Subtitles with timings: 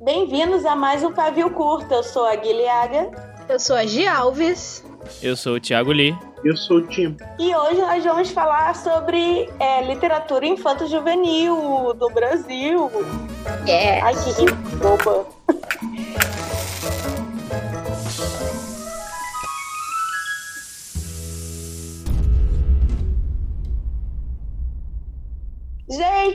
[0.00, 1.92] Bem-vindos a mais um Pavio Curto.
[1.92, 3.10] Eu sou a Guilhaga.
[3.48, 4.84] Eu sou a Gi Alves.
[5.22, 6.16] Eu sou o Thiago Lee.
[6.44, 7.16] Eu sou o Tim.
[7.38, 12.90] E hoje nós vamos falar sobre é, literatura infanto-juvenil do Brasil.
[13.66, 14.02] Yes.
[14.02, 15.37] Ai, que boba.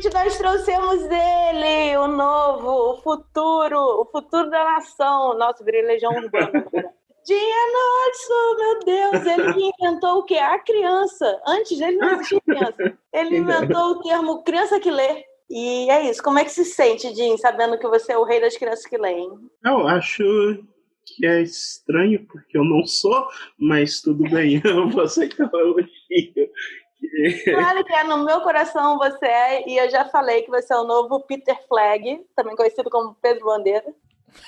[0.04, 5.38] Gente, nós trouxemos ele, o novo, o futuro, o futuro da nação.
[5.38, 6.94] Nossa, virei legião urbana agora.
[7.26, 7.38] Dia
[7.72, 10.36] Nosso, meu Deus, ele que inventou o quê?
[10.36, 11.42] A criança.
[11.48, 12.98] Antes dele não existia criança.
[13.14, 15.24] Ele inventou o termo criança que lê.
[15.50, 16.22] E é isso.
[16.22, 18.98] Como é que se sente, Jim, sabendo que você é o rei das crianças que
[18.98, 19.30] leem?
[19.64, 20.22] Eu acho
[21.06, 23.26] que é estranho, porque eu não sou,
[23.58, 26.50] mas tudo bem, eu vou aceitar o elogio.
[27.46, 30.78] Claro que é, no meu coração você é, e eu já falei que você é
[30.78, 33.86] o novo Peter Flag, também conhecido como Pedro Bandeira.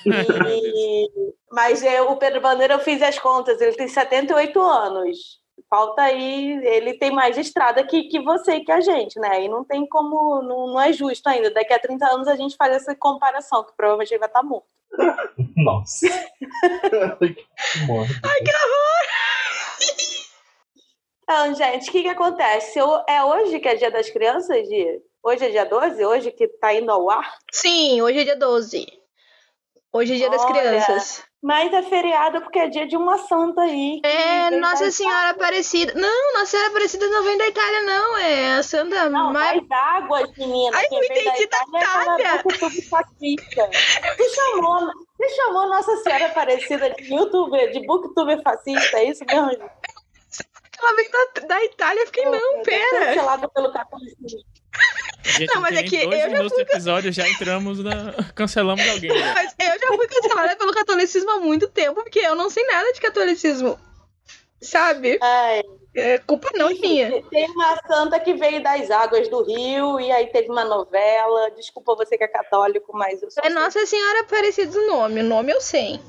[0.48, 1.08] E-
[1.52, 5.40] Mas é, o Pedro Bandeira, eu fiz as contas, ele tem 78 anos.
[5.70, 9.42] Falta aí, ele tem mais estrada que, que você e que a gente, né?
[9.44, 11.50] E não tem como, não, não é justo ainda.
[11.50, 14.66] Daqui a 30 anos a gente faz essa comparação, que provavelmente ele vai estar morto.
[15.56, 16.06] Nossa.
[18.22, 19.15] Ai, que horror!
[21.28, 22.78] Então, gente, o que, que acontece?
[22.78, 25.00] Eu- é hoje que é dia das crianças, Gi?
[25.24, 26.04] Hoje é dia 12?
[26.04, 27.34] Hoje que tá indo ao ar?
[27.50, 28.86] Sim, hoje é dia 12.
[29.92, 31.24] Hoje é dia das Olha, crianças.
[31.42, 34.00] Mas é feriado porque é dia de uma santa aí.
[34.02, 34.88] que É, da Nossa.
[34.92, 35.94] Senhora Aparecida.
[35.96, 38.16] Não, Nossa Senhora Aparecida não vem da Itália, não.
[38.18, 39.60] É a Santa Não, mais.
[39.68, 40.76] das águas, menina.
[40.76, 41.80] Ai, eu da entendi da Itália
[42.20, 42.38] é.
[42.38, 42.54] Tu
[44.34, 49.68] chamou, tu chamou Nossa Senhora Aparecida de youtuber, de booktuber fascista, é isso mesmo?
[50.76, 50.84] Gente?
[50.84, 52.00] Ela vem da, da Itália.
[52.02, 53.06] Eu fiquei, não, Tá pera.
[53.06, 54.40] Cancelado pelo catolicismo.
[55.24, 58.12] Gente, Não, mas é que eu já do episódio já entramos na.
[58.34, 59.10] Cancelamos alguém.
[59.10, 59.32] né?
[59.34, 62.92] Mas eu já fui cancelada pelo catolicismo há muito tempo, porque eu não sei nada
[62.92, 63.78] de catolicismo.
[64.60, 65.18] Sabe?
[65.20, 65.62] Ai,
[65.94, 67.22] É culpa não minha.
[67.30, 71.50] tem uma santa que veio das águas do Rio e aí teve uma novela.
[71.56, 73.42] Desculpa você que é católico, mas eu sou.
[73.44, 75.20] É Nossa Senhora Aparecida o nome.
[75.20, 76.00] O nome eu sei.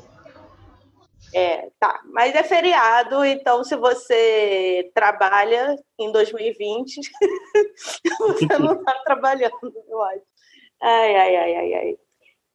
[1.34, 2.02] É, tá.
[2.06, 7.02] Mas é feriado, então se você trabalha em 2020,
[8.20, 10.22] você não está trabalhando, eu acho.
[10.82, 11.98] Ai, ai, ai, ai, ai.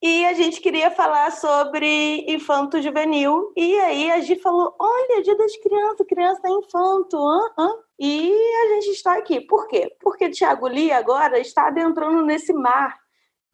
[0.03, 3.53] E a gente queria falar sobre infanto juvenil.
[3.57, 7.17] E aí a Gi falou: olha, dia das crianças, criança é infanto.
[7.17, 7.75] hã, hã?
[8.01, 9.41] E a gente está aqui.
[9.41, 9.95] Por quê?
[10.01, 12.99] Porque Tiago Lee agora está adentrando nesse mar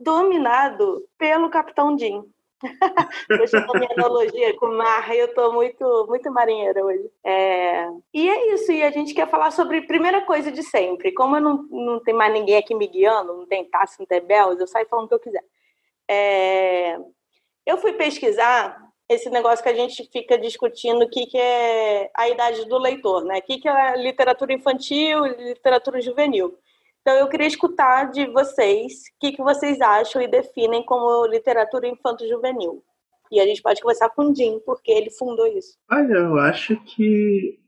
[0.00, 2.24] dominado pelo Capitão Jim.
[3.36, 7.10] Deixa eu minha analogia com mar, eu tô muito, muito marinheira hoje.
[7.24, 11.12] É, E é isso, e a gente quer falar sobre primeira coisa de sempre.
[11.12, 14.20] Como eu não, não tem mais ninguém aqui me guiando, não tem Tassi, não tem
[14.20, 15.44] Belos, eu saio falando o que eu quiser.
[16.08, 16.98] É,
[17.66, 22.28] Eu fui pesquisar esse negócio que a gente fica discutindo, o que, que é a
[22.28, 23.38] idade do leitor, né?
[23.38, 26.58] O que, que é literatura infantil literatura juvenil.
[27.08, 31.88] Então, eu queria escutar de vocês o que, que vocês acham e definem como literatura
[31.88, 32.84] infanto-juvenil.
[33.32, 35.78] E a gente pode conversar com o Jim, porque ele fundou isso.
[35.90, 37.58] Olha, eu acho que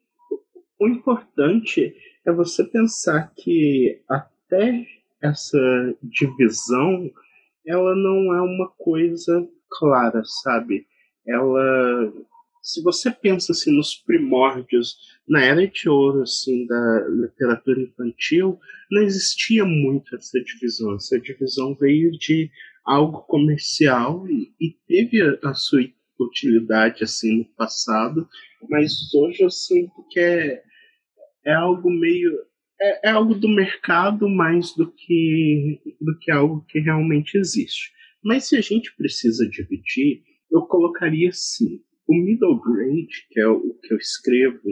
[0.79, 1.97] o importante
[2.27, 4.85] é você pensar que até
[5.23, 5.59] essa
[6.03, 7.11] divisão
[7.67, 10.87] ela não é uma coisa clara, sabe?
[11.27, 12.13] Ela
[12.63, 14.97] se você pensa assim nos primórdios,
[15.29, 18.59] na era de ouro assim da literatura infantil,
[18.91, 20.95] não existia muito essa divisão.
[20.95, 22.51] Essa divisão veio de
[22.85, 25.81] algo comercial e, e teve a, a sua
[26.19, 28.29] utilidade assim no passado,
[28.69, 30.63] mas hoje eu sinto que é,
[31.47, 32.31] é algo meio
[32.81, 37.93] é, é algo do mercado mais do que do que algo que realmente existe.
[38.23, 43.73] Mas se a gente precisa dividir, eu colocaria assim o middle grade, que é o
[43.81, 44.63] que eu escrevo,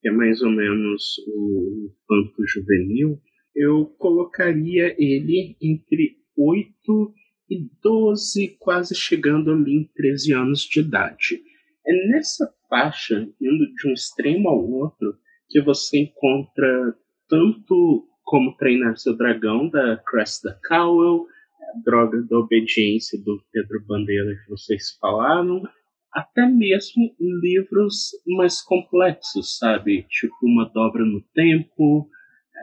[0.00, 3.20] que é mais ou menos o infanto juvenil,
[3.54, 7.14] eu colocaria ele entre 8
[7.48, 11.40] e 12, quase chegando ali em 13 anos de idade.
[11.86, 15.16] É nessa faixa, indo de um extremo ao outro,
[15.48, 16.96] que você encontra
[17.28, 21.26] tanto como Treinar Seu Dragão, da Cressida Cowell,
[21.60, 25.62] a Droga da Obediência, do Pedro Bandeira, que vocês falaram,
[26.12, 30.04] até mesmo livros mais complexos, sabe?
[30.08, 32.08] Tipo Uma Dobra no Tempo,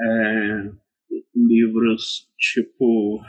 [0.02, 0.70] é,
[1.36, 3.22] livros tipo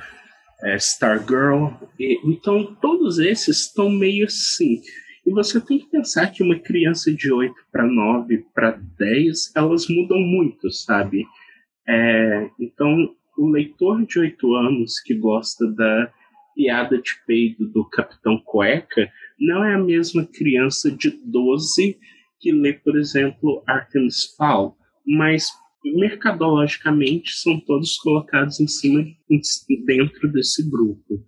[0.63, 1.71] é, Stargirl.
[1.99, 4.81] E, então, todos esses estão meio assim.
[5.27, 9.87] E você tem que pensar que uma criança de 8 para 9 para 10, elas
[9.89, 11.25] mudam muito, sabe?
[11.87, 16.13] É, então, o leitor de oito anos que gosta da
[16.55, 21.99] piada de peido do Capitão Cueca não é a mesma criança de 12
[22.41, 24.77] que lê, por exemplo, Artemis Fowl,
[25.07, 25.49] mas
[25.85, 29.05] mercadologicamente são todos colocados em cima
[29.87, 31.25] dentro desse grupo.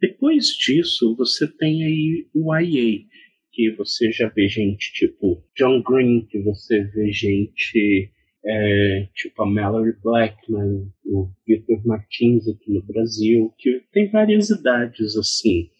[0.00, 3.04] Depois disso, você tem aí o YA,
[3.52, 8.10] que você já vê gente tipo John Green, que você vê gente
[8.44, 15.16] é, tipo a Mallory Blackman, o Victor Martins aqui no Brasil, que tem várias idades
[15.16, 15.70] assim.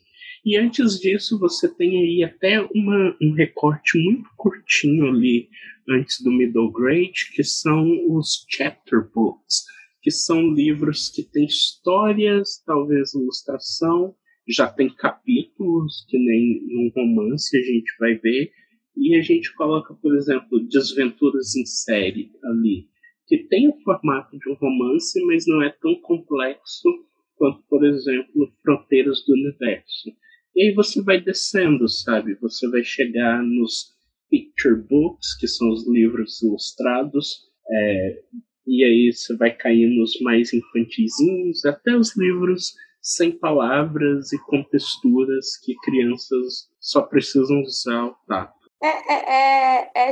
[0.47, 5.49] E antes disso, você tem aí até uma, um recorte muito curtinho ali,
[5.89, 7.85] antes do middle grade, que são
[8.15, 9.65] os chapter books,
[10.01, 14.15] que são livros que têm histórias, talvez ilustração,
[14.49, 18.53] já tem capítulos, que nem num romance a gente vai ver,
[18.97, 22.87] e a gente coloca, por exemplo, Desventuras em série ali,
[23.27, 26.89] que tem o formato de um romance, mas não é tão complexo
[27.35, 30.15] quanto, por exemplo, Fronteiras do Universo.
[30.57, 32.35] E aí você vai descendo, sabe?
[32.41, 33.95] Você vai chegar nos
[34.31, 38.23] picture books, que são os livros ilustrados, é,
[38.67, 42.73] e aí você vai cair nos mais infantizinhos, até os livros
[43.03, 48.57] sem palavras e com texturas que crianças só precisam usar o tato.
[48.83, 50.11] É, é, é, é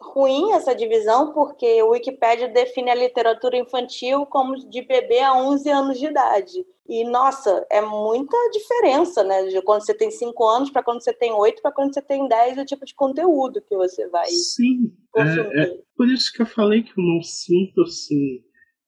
[0.00, 5.70] ruim essa divisão, porque o Wikipedia define a literatura infantil como de bebê a 11
[5.70, 6.66] anos de idade.
[6.88, 9.44] E, nossa, é muita diferença, né?
[9.46, 12.28] De quando você tem 5 anos para quando você tem 8 para quando você tem
[12.28, 16.46] 10, o tipo de conteúdo que você vai Sim, é, é, por isso que eu
[16.46, 18.40] falei que eu não sinto, assim,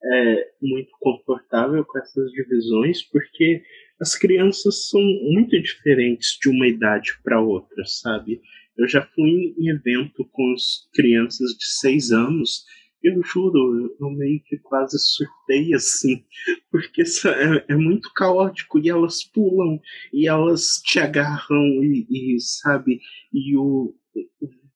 [0.04, 3.62] é, muito confortável com essas divisões, porque
[4.00, 8.40] as crianças são muito diferentes de uma idade para outra, sabe?
[8.78, 12.64] Eu já fui em evento com as crianças de 6 anos
[13.02, 16.24] eu juro, eu meio que quase surtei assim,
[16.70, 19.80] porque é, é, muito caótico e elas pulam
[20.12, 23.00] e elas te agarram e, e sabe,
[23.32, 23.94] e o,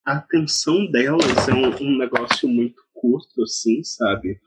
[0.04, 4.40] a atenção delas é um, um negócio muito curto, assim, sabe?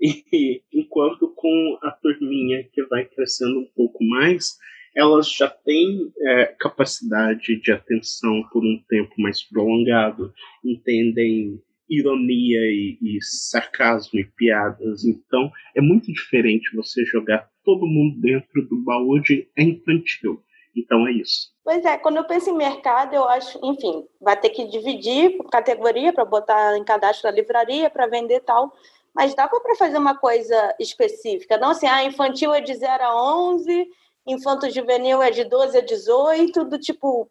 [0.00, 4.56] E enquanto com a turminha que vai crescendo um pouco mais,
[4.94, 10.32] elas já têm é, capacidade de atenção por um tempo mais prolongado,
[10.64, 15.04] entendem ironia e, e, sarcasmo e piadas.
[15.04, 20.42] Então é muito diferente você jogar todo mundo dentro do baú de é infantil.
[20.74, 21.52] Então é isso.
[21.62, 25.50] Pois é, quando eu penso em mercado, eu acho, enfim, vai ter que dividir por
[25.50, 28.72] categoria para botar em cadastro da livraria para vender tal.
[29.14, 33.50] Mas dá para fazer uma coisa específica, não assim, ah, infantil é de 0 a
[33.50, 33.86] 11,
[34.26, 37.30] infanto juvenil é de 12 a 18, do tipo,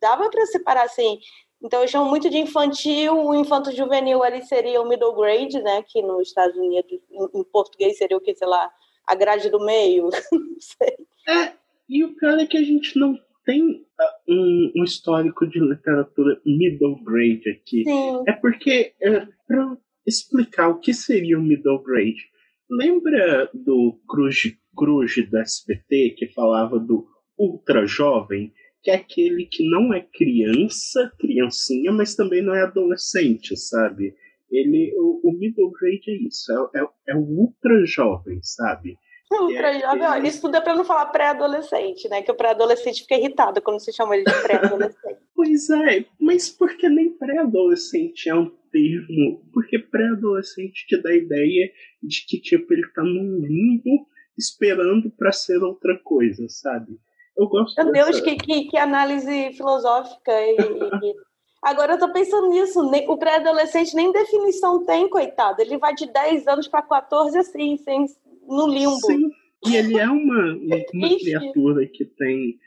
[0.00, 1.18] dava para separar assim,
[1.62, 3.14] então, eu chamo muito de infantil.
[3.14, 5.82] O infanto juvenil ali seria o middle grade, né?
[5.88, 7.00] Que nos Estados Unidos,
[7.34, 8.70] em, português, seria o que, sei lá,
[9.06, 10.08] a grade do meio.
[10.32, 10.96] não sei.
[11.28, 11.52] É,
[11.88, 16.40] e o pior é que a gente não tem ah, um, um histórico de literatura
[16.46, 17.82] middle grade aqui.
[17.82, 18.22] Sim.
[18.26, 19.76] É porque, é, para
[20.06, 22.30] explicar o que seria o middle grade,
[22.70, 24.42] lembra do Cruz,
[24.78, 28.52] Cruz da SBT que falava do ultra jovem?
[28.82, 34.14] que é aquele que não é criança, criancinha, mas também não é adolescente, sabe?
[34.50, 38.96] Ele, o, o middle grade é isso, é, é, é o ultra jovem, sabe?
[39.30, 40.28] Ultra é, jovem, ele...
[40.28, 42.22] isso tudo é para não falar pré-adolescente, né?
[42.22, 45.18] Que o pré-adolescente fica irritado quando você chama ele de pré-adolescente.
[45.34, 49.44] pois é, mas por que nem pré-adolescente é um termo?
[49.52, 51.70] Porque pré-adolescente te dá a ideia
[52.02, 54.06] de que tipo ele tá num limbo
[54.38, 56.98] esperando para ser outra coisa, sabe?
[57.36, 60.32] Eu gosto Meu Deus, que, que, que, análise filosófica.
[60.32, 61.14] E, e...
[61.62, 62.80] Agora eu tô pensando nisso.
[62.80, 65.60] o pré-adolescente nem definição tem, coitado.
[65.60, 68.06] Ele vai de 10 anos para 14, assim, sem,
[68.46, 68.96] no limbo.
[69.06, 69.30] Sim,
[69.66, 70.78] e ele é uma, uma
[71.18, 72.58] criatura que tem,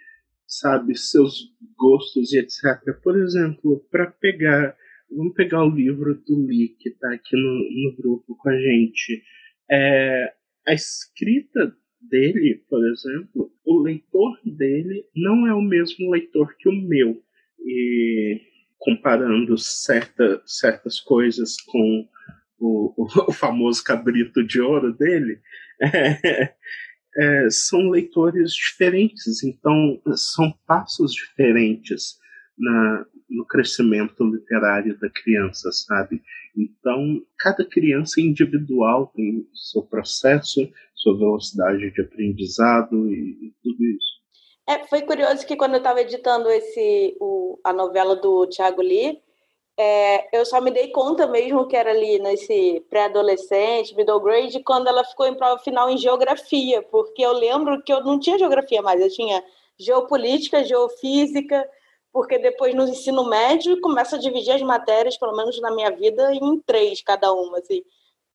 [0.48, 2.98] sabe, seus gostos e etc.
[3.04, 4.76] Por exemplo, para pegar.
[5.14, 9.22] Vamos pegar o livro do Lee, que está aqui no, no grupo com a gente.
[9.70, 10.34] É,
[10.68, 16.74] a escrita dele, por exemplo, o leitor dele não é o mesmo leitor que o
[16.74, 17.22] meu.
[17.60, 18.42] E
[18.78, 22.08] comparando certa, certas coisas com
[22.60, 25.40] o, o, famoso cabrito de ouro dele,
[25.82, 26.54] é,
[27.18, 32.21] é, são leitores diferentes, então são passos diferentes
[32.58, 36.22] na, no crescimento literário da criança, sabe?
[36.56, 44.22] Então, cada criança individual tem seu processo, sua velocidade de aprendizado e, e tudo isso.
[44.68, 49.20] É, foi curioso que quando eu estava editando esse, o, a novela do Tiago Lee,
[49.80, 54.88] É, eu só me dei conta mesmo que era ali nesse pré-adolescente, middle grade, quando
[54.88, 58.82] ela ficou em prova final em geografia, porque eu lembro que eu não tinha geografia
[58.82, 59.42] mais, eu tinha
[59.80, 61.66] geopolítica, geofísica,
[62.12, 66.34] porque depois no ensino médio começa a dividir as matérias, pelo menos na minha vida,
[66.34, 67.82] em três cada uma, assim.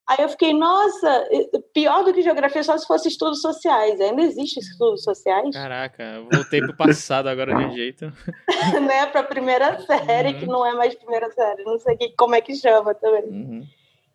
[0.09, 1.27] Aí eu fiquei, nossa,
[1.73, 3.99] pior do que geografia só se fosse estudos sociais.
[3.99, 5.53] Ainda existe estudos sociais?
[5.53, 8.05] Caraca, voltei pro passado agora de jeito.
[8.87, 10.39] né, pra primeira série, uhum.
[10.39, 11.63] que não é mais primeira série.
[11.65, 13.23] Não sei como é que chama também.
[13.25, 13.67] Uhum.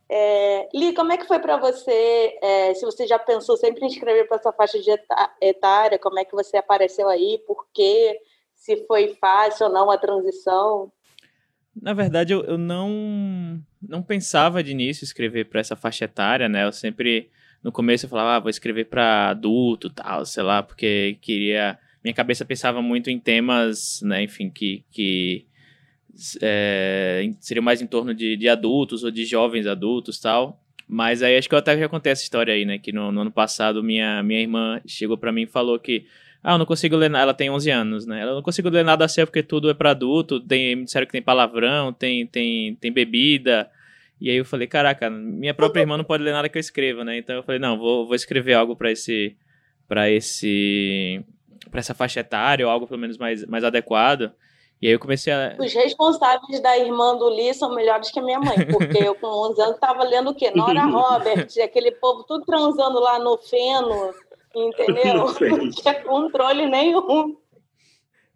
[0.08, 2.38] É, Li, como é que foi para você?
[2.42, 4.90] É, se você já pensou sempre em escrever para essa faixa de
[5.42, 7.38] etária, como é que você apareceu aí?
[7.46, 8.18] Por quê?
[8.62, 10.92] Se foi fácil ou não a transição?
[11.74, 16.64] Na verdade, eu, eu não, não pensava de início escrever para essa faixa etária, né?
[16.64, 17.28] Eu sempre,
[17.60, 21.76] no começo, eu falava, ah, vou escrever para adulto tal, sei lá, porque queria.
[22.04, 25.44] Minha cabeça pensava muito em temas, né, enfim, que, que
[26.40, 30.62] é, seriam mais em torno de, de adultos ou de jovens adultos tal.
[30.86, 32.78] Mas aí acho que eu até já contei essa história aí, né?
[32.78, 36.06] Que no, no ano passado minha, minha irmã chegou para mim e falou que
[36.42, 37.22] ah, eu não consigo ler nada.
[37.22, 38.20] Ela tem 11 anos, né?
[38.20, 40.40] Ela não consigo ler nada assim porque tudo é para adulto.
[40.40, 43.70] Tem, me disseram que tem palavrão, tem, tem, tem bebida.
[44.20, 47.04] E aí eu falei, caraca, minha própria irmã não pode ler nada que eu escreva,
[47.04, 47.16] né?
[47.16, 49.36] Então eu falei, não, vou, vou escrever algo para esse
[49.88, 51.24] para esse
[51.70, 54.32] para essa faixa etária ou algo pelo menos mais, mais adequado.
[54.80, 55.54] E aí eu comecei a.
[55.60, 59.28] Os responsáveis da irmã do Lee são melhores que a minha mãe, porque eu com
[59.50, 60.50] 11 anos estava lendo o quê?
[60.52, 64.12] Nora Robert, aquele povo tudo transando lá no feno
[64.54, 65.26] entendeu?
[65.58, 67.36] Não tinha controle nenhum.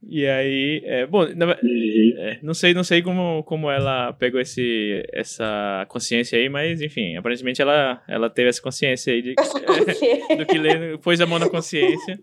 [0.08, 5.02] E aí, é, bom, na, é, não sei, não sei como, como ela pegou esse,
[5.12, 9.34] essa consciência aí, mas enfim, aparentemente ela, ela teve essa consciência aí de,
[10.38, 12.20] do que ler, pôs a mão na consciência.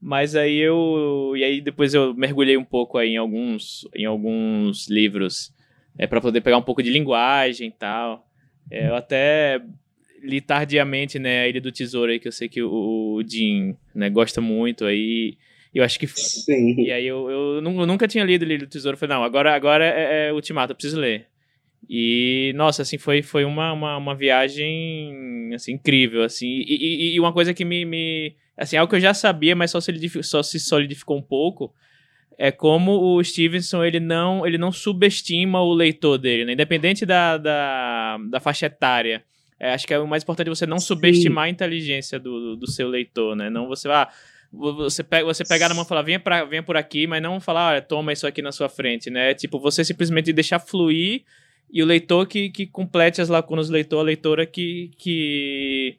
[0.00, 4.88] Mas aí eu, e aí depois eu mergulhei um pouco aí em alguns, em alguns
[4.88, 5.54] livros
[5.98, 8.26] é, para poder pegar um pouco de linguagem e tal.
[8.70, 9.60] É, eu até
[10.22, 13.76] li tardiamente, né, a Ilha do Tesouro aí, que eu sei que o, o Jim,
[13.94, 15.36] né, gosta muito aí.
[15.74, 16.06] Eu acho que.
[16.06, 16.80] Sim.
[16.80, 18.96] E aí eu, eu, nunca tinha lido Ilha do Tesouro.
[18.96, 21.26] Falei, não, agora, agora é, é Ultimato, eu preciso ler.
[21.88, 26.46] E, nossa, assim, foi, foi uma, uma, uma viagem, assim, incrível, assim.
[26.46, 28.34] E, e, e, uma coisa que me, me...
[28.56, 31.72] Assim, algo que eu já sabia, mas só, solidificou, só se solidificou um pouco,
[32.38, 36.52] é como o Stevenson, ele não, ele não subestima o leitor dele, né?
[36.52, 39.24] Independente da, da, da faixa etária.
[39.60, 40.86] É, acho que é o mais importante você não Sim.
[40.86, 43.50] subestimar a inteligência do, do seu leitor, né?
[43.50, 44.08] Não você, ah,
[44.50, 47.38] você pega, você pegar na mão e falar, venha, pra, venha por aqui, mas não
[47.38, 49.34] falar, ah, toma isso aqui na sua frente, né?
[49.34, 51.24] Tipo, você simplesmente deixar fluir
[51.70, 55.98] e o leitor que, que complete as lacunas, o leitor, a leitora que, que,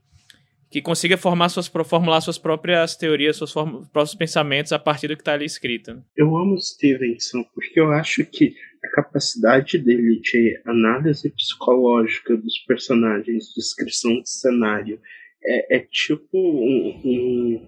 [0.70, 5.22] que consiga formar suas, formular suas próprias teorias, seus próprios pensamentos a partir do que
[5.22, 5.94] está ali escrito.
[5.94, 6.02] Né?
[6.18, 13.54] Eu amo Stevenson, porque eu acho que a capacidade dele de análise psicológica dos personagens,
[13.56, 15.00] descrição de cenário,
[15.44, 17.68] é, é tipo um, um,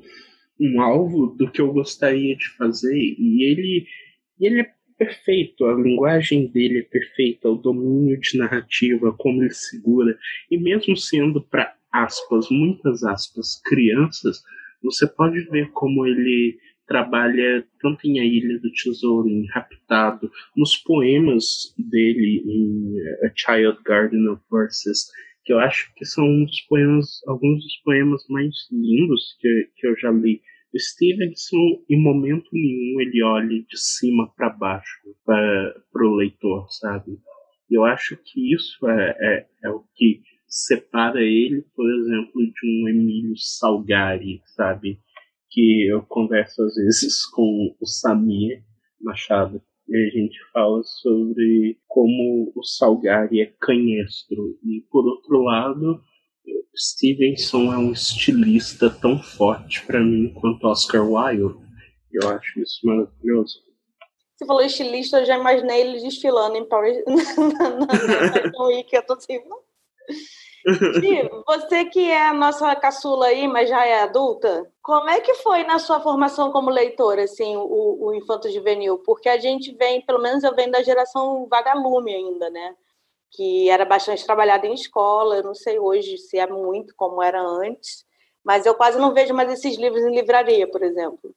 [0.60, 2.96] um, alvo do que eu gostaria de fazer.
[2.96, 3.88] E ele,
[4.40, 10.18] ele é perfeito, a linguagem dele é perfeita, o domínio de narrativa, como ele segura.
[10.50, 14.42] E mesmo sendo para aspas, muitas aspas, crianças,
[14.82, 16.58] você pode ver como ele
[16.94, 23.80] trabalha tanto em A Ilha do Tesouro, em Raptado, nos poemas dele em A Child
[23.84, 25.08] Garden of Verses,
[25.44, 29.98] que eu acho que são uns poemas, alguns dos poemas mais lindos que, que eu
[29.98, 30.40] já li.
[30.72, 37.18] O Stevenson, em momento nenhum, ele olha de cima para baixo para o leitor, sabe?
[37.72, 42.88] Eu acho que isso é, é, é o que separa ele, por exemplo, de um
[42.88, 45.00] Emílio Salgari, sabe?
[45.54, 48.64] Que eu converso às vezes com o Samir
[49.00, 56.02] Machado e a gente fala sobre como o Salgari é canhestro e por outro lado
[56.76, 61.56] Stevenson é um estilista tão forte para mim quanto Oscar Wilde
[62.12, 63.62] eu acho isso maravilhoso
[64.36, 69.14] você falou estilista, eu já imaginei ele desfilando em Paris na, na Week, eu tô
[69.14, 69.40] assim,
[71.46, 75.64] Você que é a nossa caçula aí, mas já é adulta, como é que foi
[75.64, 78.98] na sua formação como leitora, assim, o, o infanto juvenil?
[79.00, 82.76] Porque a gente vem, pelo menos eu venho da geração vagalume ainda, né?
[83.32, 87.42] Que era bastante trabalhada em escola, eu não sei hoje se é muito como era
[87.42, 88.06] antes,
[88.44, 91.36] mas eu quase não vejo mais esses livros em livraria, por exemplo.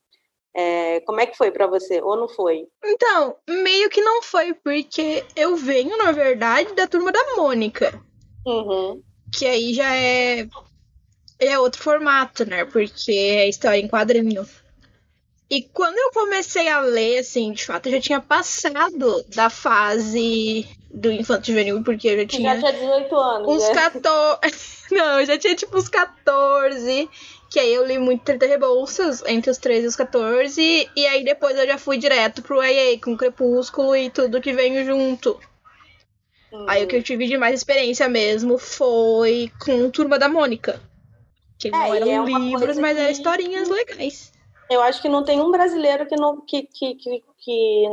[0.55, 2.01] É, como é que foi para você?
[2.01, 2.67] Ou não foi?
[2.83, 8.01] Então, meio que não foi, porque eu venho, na verdade, da turma da Mônica.
[8.47, 9.03] Uhum
[9.37, 10.49] que aí já é
[11.39, 12.65] é outro formato, né?
[12.65, 14.47] Porque é história em quadrinho.
[15.49, 20.67] E quando eu comecei a ler, assim, de fato, eu já tinha passado da fase
[20.91, 22.55] do Infanto Juvenil, porque eu já tinha.
[22.55, 23.49] Já tinha 18 anos.
[23.49, 23.75] Uns né?
[23.75, 24.41] 14.
[24.91, 27.09] Não, eu já tinha tipo uns 14.
[27.49, 30.91] Que aí eu li muito 30 Rebouças entre os 13 e os 14.
[30.97, 34.85] E aí depois eu já fui direto pro AA com Crepúsculo e tudo que veio
[34.85, 35.39] junto.
[36.57, 36.67] Hum.
[36.69, 40.81] Aí o que eu tive de mais experiência mesmo foi com Turma da Mônica.
[41.59, 44.33] Que não É, e eram é livros, mas eram que- historinhas legais.
[44.71, 47.85] Eu acho que não tem um brasileiro que não, que, que, que, que,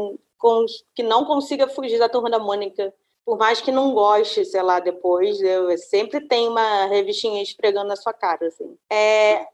[0.96, 2.94] que não consiga fugir da Turma da Mônica.
[3.26, 7.96] Por mais que não goste, sei lá, depois, eu, sempre tem uma revistinha esfregando na
[7.96, 8.76] sua cara, assim.
[8.92, 9.46] É,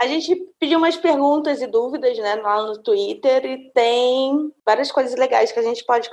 [0.00, 5.14] a gente pediu umas perguntas e dúvidas, né, lá no Twitter, e tem várias coisas
[5.18, 6.08] legais que a gente pode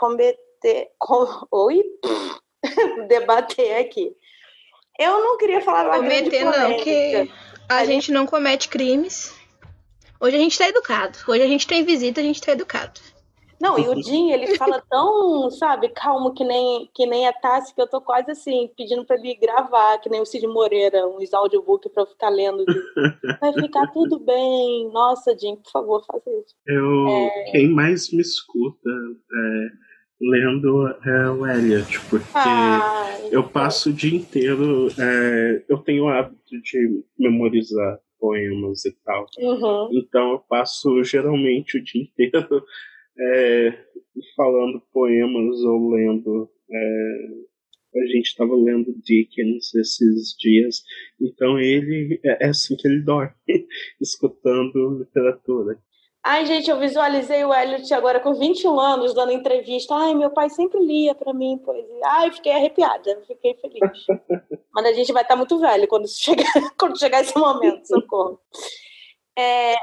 [0.60, 1.84] combater, com, oi?
[3.08, 4.12] debater aqui.
[5.00, 7.32] Eu não queria falar da Cometer não, que
[7.70, 9.34] a A gente não comete crimes.
[10.20, 11.18] Hoje a gente tá educado.
[11.28, 13.00] Hoje a gente tem visita, a gente tá educado.
[13.62, 17.76] Não, e o Jim, ele fala tão, sabe, calmo que nem, que nem a Tassi,
[17.76, 21.34] que eu tô quase assim, pedindo pra ele gravar, que nem o Cid Moreira, uns
[21.34, 22.64] audiobook pra eu ficar lendo.
[23.40, 24.90] Vai ficar tudo bem.
[24.92, 26.56] Nossa, Jim, por favor, faça isso.
[26.66, 27.52] Eu, É.
[27.52, 29.68] Quem mais me escuta é,
[30.22, 34.88] lendo é o Elliot, porque Ai, eu passo o dia inteiro.
[34.98, 39.26] é, eu tenho o hábito de memorizar poemas e tal.
[39.38, 39.90] uhum.
[39.94, 42.64] Então eu passo geralmente o dia inteiro
[43.18, 43.78] é,
[44.36, 46.50] falando poemas ou lendo.
[46.70, 47.50] é,
[47.96, 50.84] a gente estava lendo Dickens esses dias,
[51.20, 53.34] então ele é é assim que ele dorme,
[54.00, 55.80] escutando literatura.
[56.24, 59.96] Ai, gente, eu visualizei o Elliot agora com 21 anos dando entrevista.
[59.96, 62.02] Ai, meu pai sempre lia pra mim poesia.
[62.04, 63.80] Ai, fiquei arrepiada, fiquei feliz.
[64.74, 66.46] Mas a gente vai estar muito velho quando chegar,
[66.78, 68.40] quando chegar esse momento, socorro.
[69.38, 69.76] É,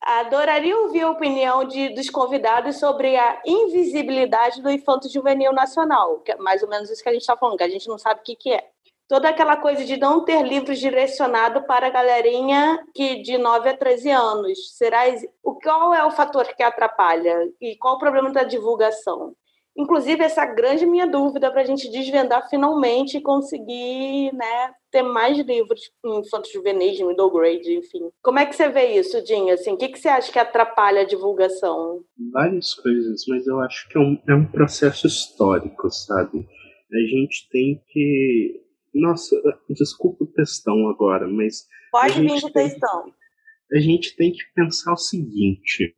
[0.00, 6.32] adoraria ouvir a opinião de, dos convidados sobre a invisibilidade do infanto juvenil nacional, que
[6.32, 8.20] é mais ou menos isso que a gente está falando, que a gente não sabe
[8.20, 8.70] o que, que é.
[9.08, 13.76] Toda aquela coisa de não ter livros direcionado para a galerinha que de 9 a
[13.76, 14.76] 13 anos.
[14.76, 15.02] Será
[15.42, 19.34] o qual é o fator que atrapalha e qual o problema da divulgação?
[19.76, 25.36] Inclusive, essa grande minha dúvida para a gente desvendar finalmente e conseguir né, ter mais
[25.36, 28.08] livros infantos juvenis, middle grade, enfim.
[28.22, 29.52] Como é que você vê isso, Dinho?
[29.52, 32.04] Assim, o que, que você acha que atrapalha a divulgação?
[32.32, 36.46] várias coisas, mas eu acho que é um, é um processo histórico, sabe?
[36.92, 38.63] A gente tem que.
[38.94, 39.36] Nossa,
[39.68, 43.12] desculpa o textão agora, mas Pode vir tem- textão.
[43.72, 45.94] a gente tem que pensar o seguinte: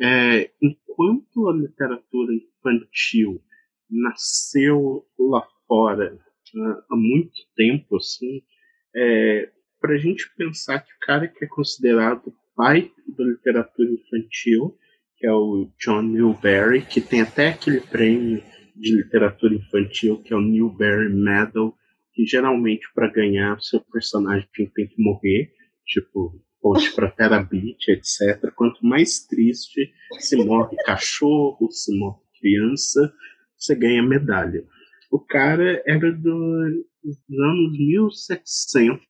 [0.00, 3.40] é, enquanto a literatura infantil
[3.88, 6.18] nasceu lá fora
[6.56, 8.42] ah, há muito tempo, assim,
[9.80, 14.76] para a gente pensar que o cara que é considerado pai da literatura infantil,
[15.16, 18.42] que é o John Newbery, que tem até aquele prêmio
[18.76, 21.74] de literatura infantil, que é o Newbery Medal,
[22.14, 25.52] que geralmente para ganhar seu personagem tem que morrer,
[25.86, 28.52] tipo Ponte para Terra Beach, etc.
[28.54, 33.12] Quanto mais triste se morre cachorro, se morre criança,
[33.58, 34.64] você ganha medalha.
[35.10, 39.00] O cara era do- dos anos 1700,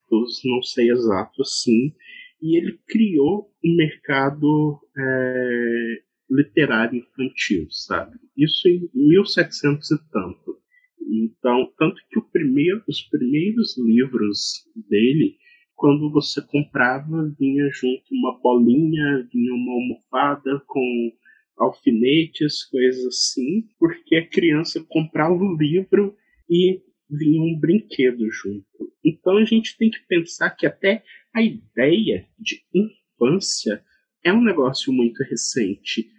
[0.45, 1.93] não sei exato assim,
[2.41, 8.17] e ele criou um mercado é, literário infantil, sabe?
[8.37, 10.59] Isso em 1700 e tanto.
[11.11, 15.37] Então, tanto que primeiro, os primeiros livros dele,
[15.75, 21.13] quando você comprava, vinha junto uma bolinha, vinha uma almofada com
[21.59, 26.17] alfinetes, coisas assim, porque a criança comprava o livro
[26.49, 28.67] e vinha um brinquedo junto.
[29.05, 31.03] Então a gente tem que pensar que até
[31.35, 33.83] a ideia de infância
[34.25, 36.11] é um negócio muito recente.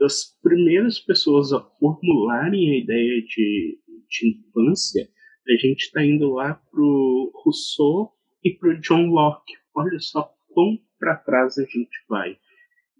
[0.00, 5.08] As primeiras pessoas a formularem a ideia de, de infância,
[5.48, 8.12] a gente está indo lá pro Rousseau
[8.44, 9.54] e pro John Locke.
[9.74, 12.36] Olha só quão para trás a gente vai.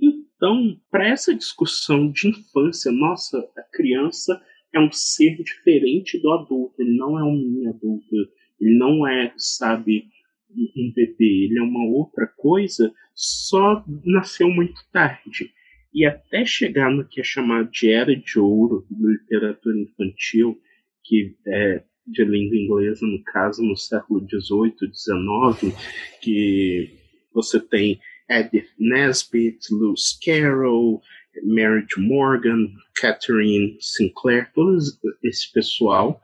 [0.00, 4.40] Então, para essa discussão de infância, nossa, a criança
[4.72, 8.14] é um ser diferente do adulto, ele não é um mini adulto,
[8.60, 10.04] ele não é, sabe,
[10.50, 15.52] um bebê, ele é uma outra coisa, só nasceu muito tarde.
[15.92, 20.60] E até chegar no que é chamado de Era de Ouro da literatura infantil,
[21.08, 25.74] que é de língua inglesa, no caso, no século XVIII, XIX,
[26.20, 26.90] que
[27.32, 27.98] você tem
[28.30, 31.00] Edith Nesbit, Lewis Carroll,
[31.44, 32.68] Mary Morgan,
[33.00, 34.78] Catherine Sinclair, todo
[35.22, 36.20] esse pessoal.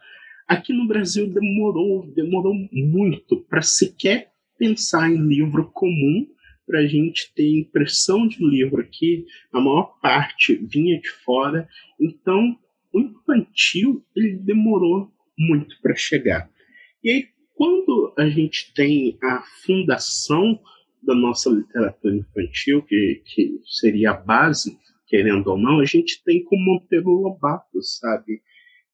[0.47, 6.27] Aqui no Brasil demorou, demorou muito para sequer pensar em livro comum,
[6.67, 11.69] para a gente ter impressão de livro aqui, a maior parte vinha de fora.
[12.01, 12.59] Então,
[12.95, 16.49] o infantil ele demorou muito para chegar.
[17.03, 20.61] E aí, quando a gente tem a fundação
[21.03, 24.79] da nossa literatura infantil, que, que seria a base,
[25.09, 28.41] querendo ou não, a gente tem com Monteiro Lobato, sabe?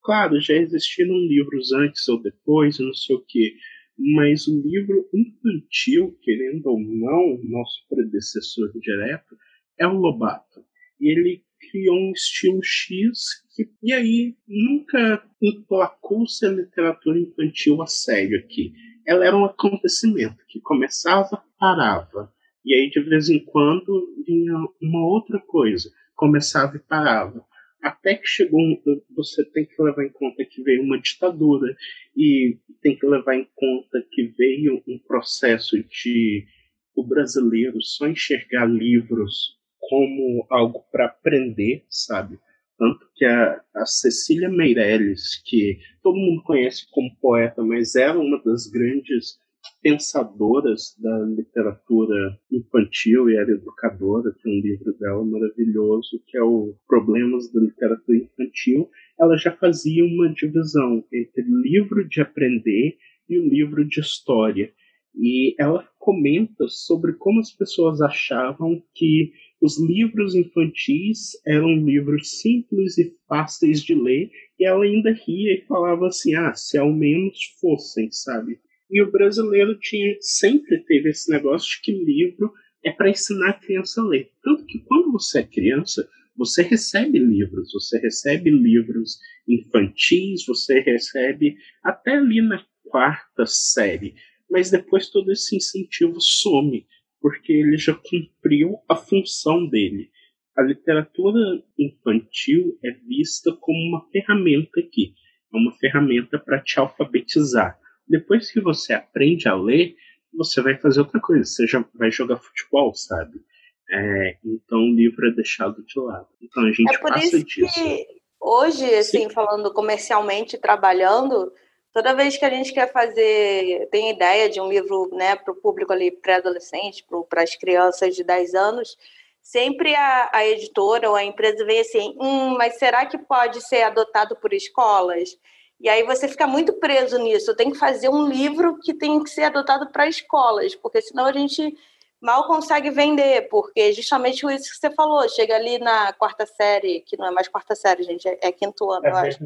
[0.03, 3.55] Claro, já existiram livros antes ou depois, não sei o quê,
[3.99, 9.37] mas o livro infantil, querendo ou não, nosso predecessor direto,
[9.79, 10.65] é o Lobato.
[10.99, 13.45] E ele criou um estilo X
[13.83, 18.73] e aí, nunca emplacou-se a literatura infantil a sério aqui.
[19.07, 22.33] Ela era um acontecimento que começava, parava.
[22.65, 25.91] E aí, de vez em quando, vinha uma outra coisa.
[26.15, 27.45] Começava e parava
[27.83, 28.79] até que chegou um,
[29.17, 31.75] você tem que levar em conta que veio uma ditadura
[32.17, 36.47] e tem que levar em conta que veio um processo de
[36.95, 39.59] o brasileiro só enxergar livros
[39.91, 42.39] como algo para aprender, sabe?
[42.79, 48.41] Tanto que a, a Cecília Meirelles, que todo mundo conhece como poeta, mas era uma
[48.43, 49.41] das grandes
[49.83, 56.75] pensadoras da literatura infantil e era educadora, tem um livro dela maravilhoso que é o
[56.87, 58.89] Problemas da Literatura Infantil.
[59.19, 62.97] Ela já fazia uma divisão entre livro de aprender
[63.29, 64.73] e o livro de história.
[65.15, 72.97] E ela comenta sobre como as pessoas achavam que os livros infantis eram livros simples
[72.97, 77.39] e fáceis de ler, e ela ainda ria e falava assim: ah, se ao menos
[77.61, 78.59] fossem, sabe?
[78.91, 82.53] E o brasileiro tinha, sempre teve esse negócio de que livro
[82.85, 84.31] é para ensinar a criança a ler.
[84.43, 91.57] Tanto que quando você é criança, você recebe livros, você recebe livros infantis, você recebe
[91.83, 94.15] até ali na quarta série,
[94.51, 96.87] mas depois todo esse incentivo some,
[97.21, 100.11] porque ele já cumpriu a função dele.
[100.57, 105.15] A literatura infantil é vista como uma ferramenta aqui,
[105.53, 107.79] é uma ferramenta para te alfabetizar
[108.11, 109.95] depois que você aprende a ler,
[110.35, 111.45] você vai fazer outra coisa.
[111.45, 113.41] Você já vai jogar futebol, sabe?
[113.89, 116.27] É, então o livro é deixado de lado.
[116.43, 117.73] Então a gente é por passa isso disso.
[117.73, 118.07] Que
[118.41, 119.31] hoje, assim, Sim.
[119.31, 121.53] falando comercialmente, trabalhando,
[121.93, 125.57] toda vez que a gente quer fazer, tem ideia de um livro né, para o
[125.57, 128.97] público ali pré-adolescente, para as crianças de 10 anos,
[129.43, 133.83] sempre a, a, editora ou a empresa vem assim, hum, mas será que pode ser
[133.83, 135.37] adotado por escolas?
[135.81, 137.57] E aí você fica muito preso nisso.
[137.57, 141.33] Tem que fazer um livro que tem que ser adotado para escolas, porque senão a
[141.33, 141.75] gente
[142.21, 147.17] mal consegue vender, porque justamente isso que você falou, chega ali na quarta série, que
[147.17, 149.39] não é mais quarta série, gente, é, é quinto ano, é eu acho.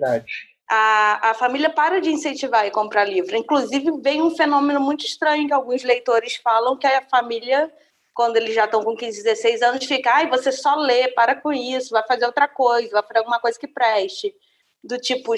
[0.68, 3.36] A, a família para de incentivar e comprar livro.
[3.36, 7.70] Inclusive, vem um fenômeno muito estranho que alguns leitores falam, que a família,
[8.14, 11.52] quando eles já estão com 15, 16 anos, fica, ai, você só lê, para com
[11.52, 14.34] isso, vai fazer outra coisa, vai fazer alguma coisa que preste.
[14.82, 15.34] Do tipo,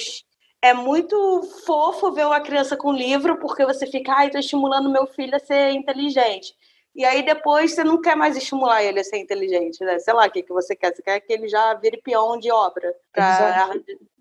[0.63, 5.07] é muito fofo ver uma criança com livro, porque você fica, ai, estou estimulando meu
[5.07, 6.55] filho a ser inteligente.
[6.97, 9.99] E aí depois você não quer mais estimular ele a ser inteligente, né?
[9.99, 10.95] Sei lá o que, que você quer.
[10.95, 12.91] Você quer que ele já vire peão de obra.
[13.13, 13.71] Pra,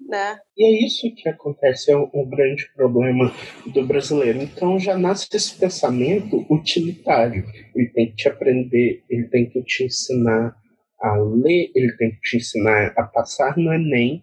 [0.08, 0.38] né?
[0.58, 3.34] E é isso que acontece, é o, o grande problema
[3.66, 4.42] do brasileiro.
[4.42, 7.46] Então já nasce esse pensamento utilitário.
[7.74, 10.54] Ele tem que te aprender, ele tem que te ensinar
[11.00, 14.22] a ler, ele tem que te ensinar a passar no Enem,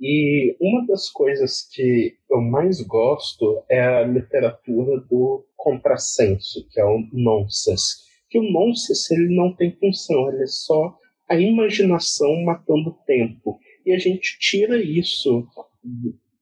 [0.00, 6.84] e uma das coisas que eu mais gosto é a literatura do contrassenso, que é
[6.84, 7.96] o nonsense.
[8.30, 10.96] Que o nonsense ele não tem função, ele é só
[11.28, 13.58] a imaginação matando o tempo.
[13.84, 15.46] E a gente tira isso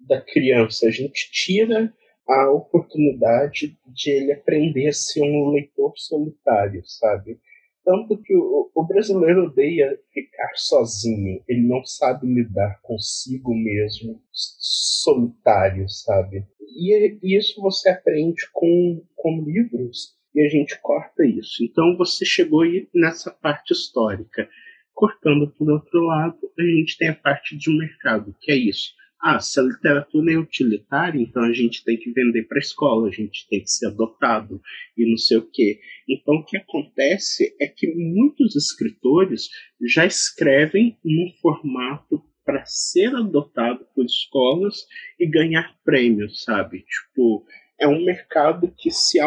[0.01, 1.93] da criança, a gente tira
[2.29, 7.41] a oportunidade de ele aprender a ser um leitor solitário, sabe?
[7.85, 15.89] Tanto que o, o brasileiro odeia ficar sozinho, ele não sabe lidar consigo mesmo, solitário,
[15.89, 16.45] sabe?
[16.61, 21.65] E, e isso você aprende com, com livros e a gente corta isso.
[21.65, 22.63] Então você chegou
[22.95, 24.49] nessa parte histórica.
[24.93, 29.41] Cortando por outro lado, a gente tem a parte de mercado, que é isso ah,
[29.41, 33.13] se a literatura é utilitária, então a gente tem que vender para a escola, a
[33.13, 34.61] gente tem que ser adotado
[34.97, 35.81] e não sei o quê.
[36.09, 39.49] Então o que acontece é que muitos escritores
[39.87, 44.87] já escrevem num formato para ser adotado por escolas
[45.19, 46.79] e ganhar prêmios, sabe?
[46.79, 47.45] Tipo,
[47.79, 49.27] é um mercado que se é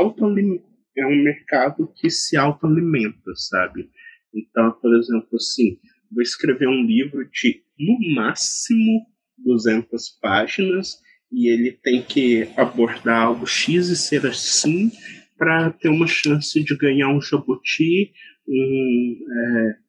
[1.06, 3.90] um mercado que se autoalimenta, sabe?
[4.34, 5.78] Então, por exemplo, assim,
[6.12, 9.11] vou escrever um livro de no máximo
[9.46, 11.00] 200 páginas
[11.32, 14.92] e ele tem que abordar algo X e ser assim
[15.38, 18.12] para ter uma chance de ganhar um Jabuti,
[18.48, 19.18] um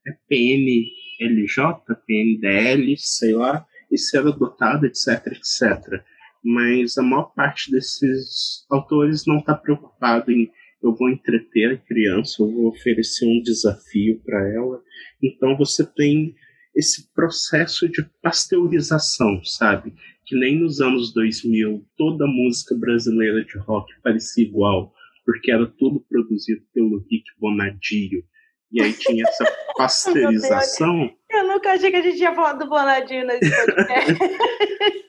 [0.07, 6.03] é, é PNLJ, PNDL, sei lá, e ser adotado, etc, etc.
[6.43, 10.51] Mas a maior parte desses autores não está preocupado em
[10.83, 14.83] eu vou entreter a criança, eu vou oferecer um desafio para ela.
[15.23, 16.35] Então você tem
[16.75, 19.95] esse processo de pasteurização, sabe?
[20.25, 24.93] Que nem nos anos 2000 toda música brasileira de rock parecia igual,
[25.25, 28.25] porque era tudo produzido pelo Rick Bonadio.
[28.71, 29.45] E aí tinha essa
[29.77, 31.15] pasteurização.
[31.31, 34.15] eu nunca achei que a gente ia falar do Bonadio nesse podcast.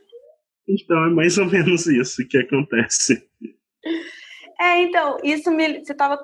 [0.68, 3.26] então é mais ou menos isso que acontece.
[4.60, 6.20] É, então, isso me, você estava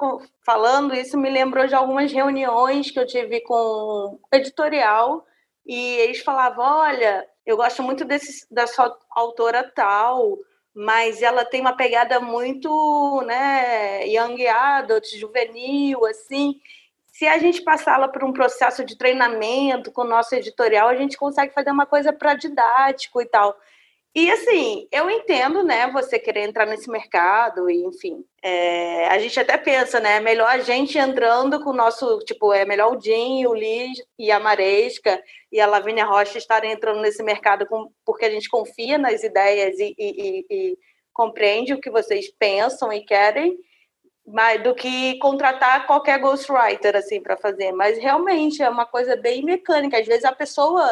[0.46, 5.26] falando, isso me lembrou de algumas reuniões que eu tive com editorial
[5.70, 10.36] e eles falavam, olha, eu gosto muito desse, da sua autora tal,
[10.74, 16.60] mas ela tem uma pegada muito, né, young adult, juvenil, assim.
[17.06, 21.16] Se a gente passá-la por um processo de treinamento com o nosso editorial, a gente
[21.16, 23.56] consegue fazer uma coisa para didático e tal.
[24.16, 28.26] E assim, eu entendo, né, você querer entrar nesse mercado, e enfim.
[28.42, 32.52] É, a gente até pensa, né, é melhor a gente entrando com o nosso, tipo,
[32.52, 37.02] é melhor o Jim, o Liz e a Maresca e a Lavínia Rocha estarem entrando
[37.02, 40.78] nesse mercado com, porque a gente confia nas ideias e, e, e, e
[41.14, 43.58] compreende o que vocês pensam e querem,
[44.26, 47.72] mais do que contratar qualquer ghostwriter assim para fazer.
[47.74, 50.00] Mas realmente é uma coisa bem mecânica.
[50.00, 50.84] Às vezes a pessoa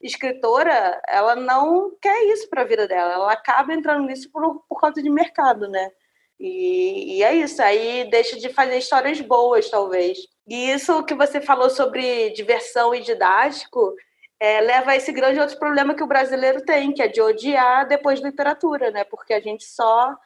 [0.00, 4.80] escritora, ela não quer isso para a vida dela, ela acaba entrando nisso por, por
[4.80, 5.90] conta de mercado, né?
[6.38, 10.18] E, e, é isso, aí deixa de fazer histórias boas, talvez.
[10.48, 13.94] E isso que você falou sobre diversão e didático
[14.40, 17.86] é, leva a esse grande outro problema que o brasileiro tem, que é de odiar
[17.86, 19.04] depois de literatura, né?
[19.04, 20.16] Porque a gente só,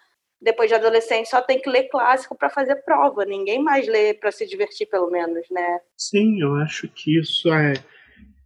[0.40, 4.30] depois de adolescente, só tem que ler clássico para fazer prova, ninguém mais lê para
[4.30, 5.80] se divertir, pelo menos, né?
[5.96, 7.72] Sim, eu acho que isso é,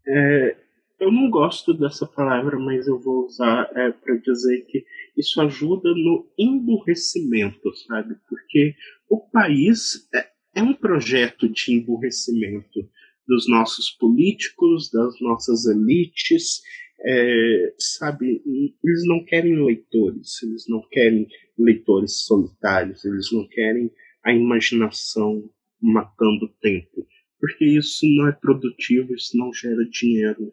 [0.07, 0.57] é
[1.01, 4.85] eu não gosto dessa palavra, mas eu vou usar é, para dizer que
[5.17, 8.17] isso ajuda no emburrecimento, sabe?
[8.29, 8.75] Porque
[9.09, 12.81] o país é, é um projeto de emburrecimento
[13.27, 16.63] dos nossos políticos, das nossas elites,
[17.01, 18.43] é, sabe?
[18.83, 23.91] Eles não querem leitores, eles não querem leitores solitários, eles não querem
[24.25, 25.49] a imaginação
[25.81, 27.07] matando o tempo,
[27.39, 30.53] porque isso não é produtivo, isso não gera dinheiro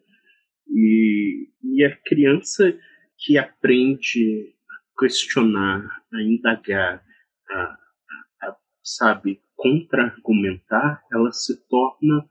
[0.68, 2.76] e, e a criança
[3.18, 7.02] que aprende a questionar, a indagar,
[7.50, 7.78] a,
[8.42, 12.28] a, sabe, contra-argumentar, ela se torna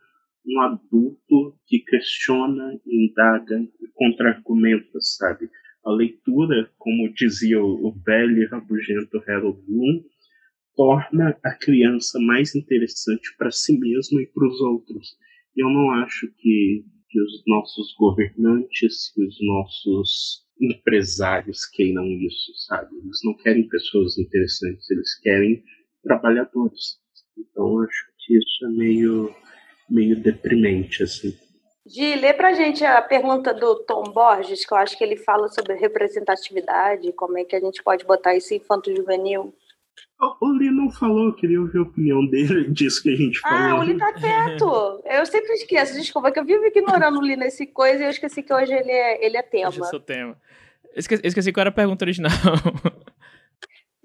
[0.48, 5.50] um adulto que questiona, indaga e contra-argumenta, sabe?
[5.84, 10.04] A leitura, como dizia o, o velho rabugento Harold Bloom,
[10.76, 15.18] torna a criança mais interessante para si mesma e para os outros.
[15.56, 22.94] Eu não acho que que os nossos governantes, que os nossos empresários queiram isso, sabe?
[22.98, 25.64] Eles não querem pessoas interessantes, eles querem
[26.04, 27.00] trabalhadores.
[27.38, 29.36] Então acho que isso é meio,
[29.90, 31.34] meio deprimente, assim.
[31.88, 35.48] Gi, lê pra gente a pergunta do Tom Borges, que eu acho que ele fala
[35.48, 39.54] sobre representatividade, como é que a gente pode botar isso infanto-juvenil.
[40.42, 43.58] O Lee não falou, eu queria ouvir a opinião dele disso que a gente falou.
[43.58, 45.02] Ah, o Lee tá quieto.
[45.06, 48.42] Eu sempre esqueço, desculpa, que eu vivo ignorando o Lee nesse coisa e eu esqueci
[48.42, 49.70] que hoje ele é, ele é tema.
[49.70, 50.36] Hoje eu sou tema.
[50.96, 52.32] Esqueci, esqueci qual era a pergunta original.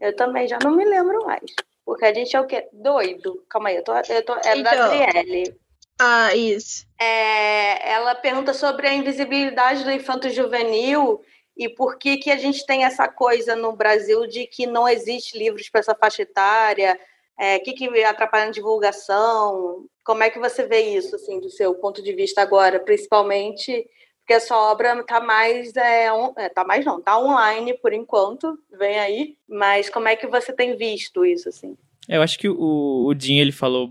[0.01, 1.45] Eu também já não me lembro mais.
[1.85, 2.67] Porque a gente é o quê?
[2.73, 3.45] Doido.
[3.51, 3.93] Calma aí, eu tô.
[3.93, 5.55] Eu tô é então, da Adriele.
[6.01, 6.87] Ah, isso.
[6.99, 11.21] É, ela pergunta sobre a invisibilidade do infanto juvenil
[11.57, 15.39] e por que, que a gente tem essa coisa no Brasil de que não existe
[15.39, 16.99] livros para essa faixa etária,
[17.39, 21.51] é, o que, que atrapalha a divulgação, como é que você vê isso, assim, do
[21.51, 23.87] seu ponto de vista agora, principalmente
[24.31, 27.93] porque a sua obra está mais, é, on, é, tá mais não, está online por
[27.93, 31.77] enquanto, vem aí, mas como é que você tem visto isso, assim?
[32.09, 33.91] É, eu acho que o, o Jim, ele falou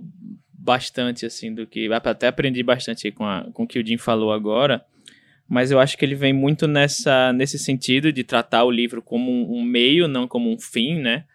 [0.54, 4.32] bastante, assim, do que, até aprendi bastante com, a, com o que o Jim falou
[4.32, 4.86] agora,
[5.50, 9.52] mas eu acho que ele vem muito nessa, nesse sentido de tratar o livro como
[9.52, 11.26] um, meio, não como um fim, né?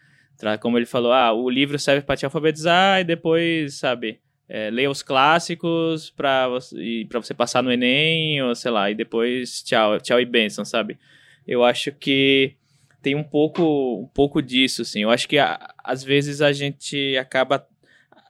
[0.60, 4.88] Como ele falou, ah, o livro serve para te alfabetizar e depois, sabe, é, ler
[4.88, 10.20] os clássicos para você, você passar no Enem, ou sei lá, e depois tchau, tchau
[10.20, 10.96] e benção, sabe?
[11.46, 12.54] Eu acho que
[13.02, 15.02] tem um pouco, um pouco disso, assim.
[15.02, 17.66] Eu acho que a, às vezes a gente acaba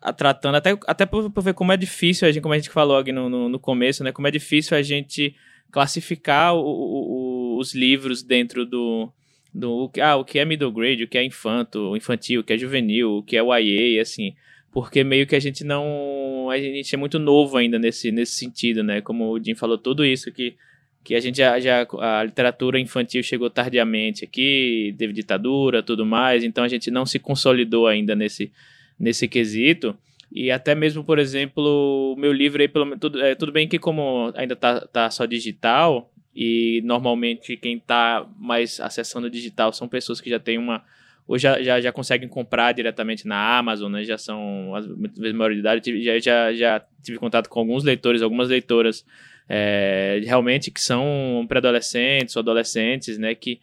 [0.01, 2.97] a, tratando, até, até por, ver como é difícil, a gente, como a gente falou
[2.97, 4.12] aqui no, no, no começo, né?
[4.12, 5.35] Como é difícil a gente
[5.70, 9.12] classificar o, o, os livros dentro do,
[9.53, 12.59] do ah, o que é middle grade, o que é infanto, infantil, o que é
[12.59, 14.35] juvenil, o que é YA, assim,
[14.72, 18.83] porque meio que a gente não a gente é muito novo ainda nesse, nesse sentido,
[18.83, 19.00] né?
[19.00, 20.57] Como o Jim falou, tudo isso que
[21.05, 26.42] que a gente já, já a literatura infantil chegou tardiamente aqui, teve ditadura, tudo mais,
[26.42, 28.50] então a gente não se consolidou ainda nesse
[28.98, 29.96] nesse quesito.
[30.35, 33.79] E até mesmo, por exemplo, o meu livro aí, pelo, tudo, é, tudo bem que
[33.79, 40.20] como ainda tá, tá só digital, e normalmente quem está mais acessando digital são pessoas
[40.20, 40.83] que já têm uma
[41.27, 44.05] ou já, já, já conseguem comprar diretamente na Amazon, né?
[44.05, 46.03] Já são, às vezes, maior de idade.
[46.03, 49.07] Já, já, já tive contato com alguns leitores, algumas leitoras
[49.49, 53.35] é, realmente que são pré-adolescentes ou adolescentes, né?
[53.35, 53.59] Que,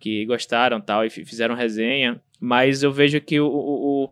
[0.00, 2.20] que gostaram tal e fizeram resenha.
[2.40, 4.10] Mas eu vejo que o, o, o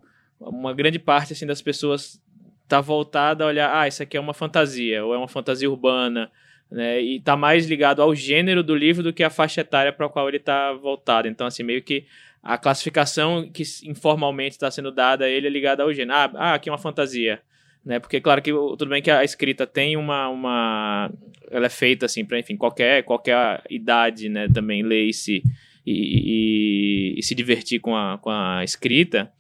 [0.49, 2.21] uma grande parte assim, das pessoas
[2.63, 6.31] está voltada a olhar, ah, isso aqui é uma fantasia, ou é uma fantasia urbana,
[6.71, 7.03] né?
[7.03, 10.09] E está mais ligado ao gênero do livro do que à faixa etária para a
[10.09, 11.29] qual ele está voltado.
[11.29, 12.07] Então, assim, meio que
[12.43, 16.19] a classificação que informalmente está sendo dada a ele é ligada ao gênero.
[16.19, 17.41] Ah, ah, aqui é uma fantasia.
[17.85, 17.99] Né?
[17.99, 20.29] Porque, claro que tudo bem que a escrita tem uma.
[20.29, 21.11] uma
[21.51, 25.43] ela é feita assim para, enfim, qualquer, qualquer idade né, também ler e se,
[25.85, 29.31] e, e, e se divertir com a, com a escrita.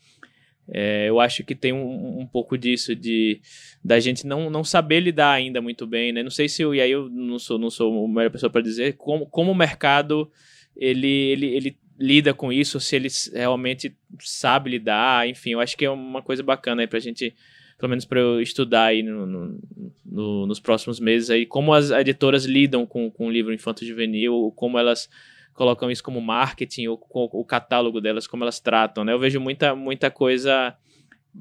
[0.68, 3.40] É, eu acho que tem um, um, pouco disso de
[3.84, 6.22] da gente não, não saber lidar ainda muito bem, né?
[6.22, 8.62] Não sei se eu, e aí eu não sou não sou a melhor pessoa para
[8.62, 10.30] dizer como, como o mercado
[10.76, 15.84] ele, ele, ele lida com isso, se ele realmente sabe lidar, enfim, eu acho que
[15.84, 17.34] é uma coisa bacana aí pra gente,
[17.78, 19.60] pelo menos para eu estudar aí no, no,
[20.04, 24.78] no, nos próximos meses aí, como as editoras lidam com, com o livro infanto-juvenil, como
[24.78, 25.08] elas
[25.54, 29.12] colocam isso como marketing, ou com o catálogo delas, como elas tratam, né?
[29.12, 30.74] Eu vejo muita, muita coisa,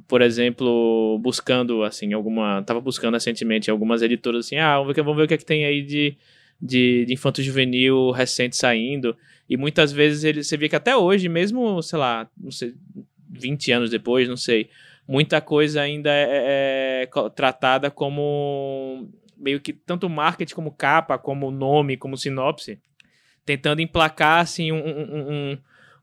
[0.08, 2.62] por exemplo, buscando, assim, alguma...
[2.64, 5.46] Tava buscando recentemente algumas editoras, assim, ah, vamos ver, vamos ver o que é que
[5.46, 6.18] tem aí de,
[6.62, 9.16] de, de infanto-juvenil recente saindo.
[9.50, 12.74] E muitas vezes ele, você vê que até hoje, mesmo, sei lá, não sei,
[13.30, 14.70] 20 anos depois, não sei,
[15.08, 21.50] muita coisa ainda é, é, é tratada como meio que tanto marketing como capa, como
[21.50, 22.80] nome, como sinopse,
[23.46, 25.58] tentando emplacar assim um, um, um,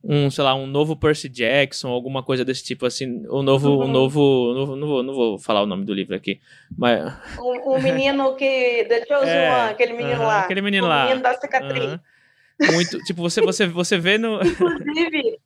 [0.04, 3.84] um, sei lá, um novo Percy Jackson, alguma coisa desse tipo assim, o novo, uhum.
[3.84, 6.40] um novo, novo, não vou, não vou falar o nome do livro aqui,
[6.76, 10.88] mas um, um menino que The Chosen é, One, aquele menino lá, aquele menino o
[10.88, 11.98] lá, menino da cicatriz.
[12.72, 14.40] Muito, tipo, você, você, você vê no.
[14.42, 15.38] Inclusive,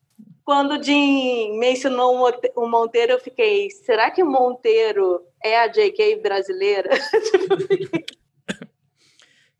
[0.44, 2.26] quando o Jim mencionou
[2.56, 6.88] o Monteiro, eu fiquei, será que o Monteiro é a JK brasileira?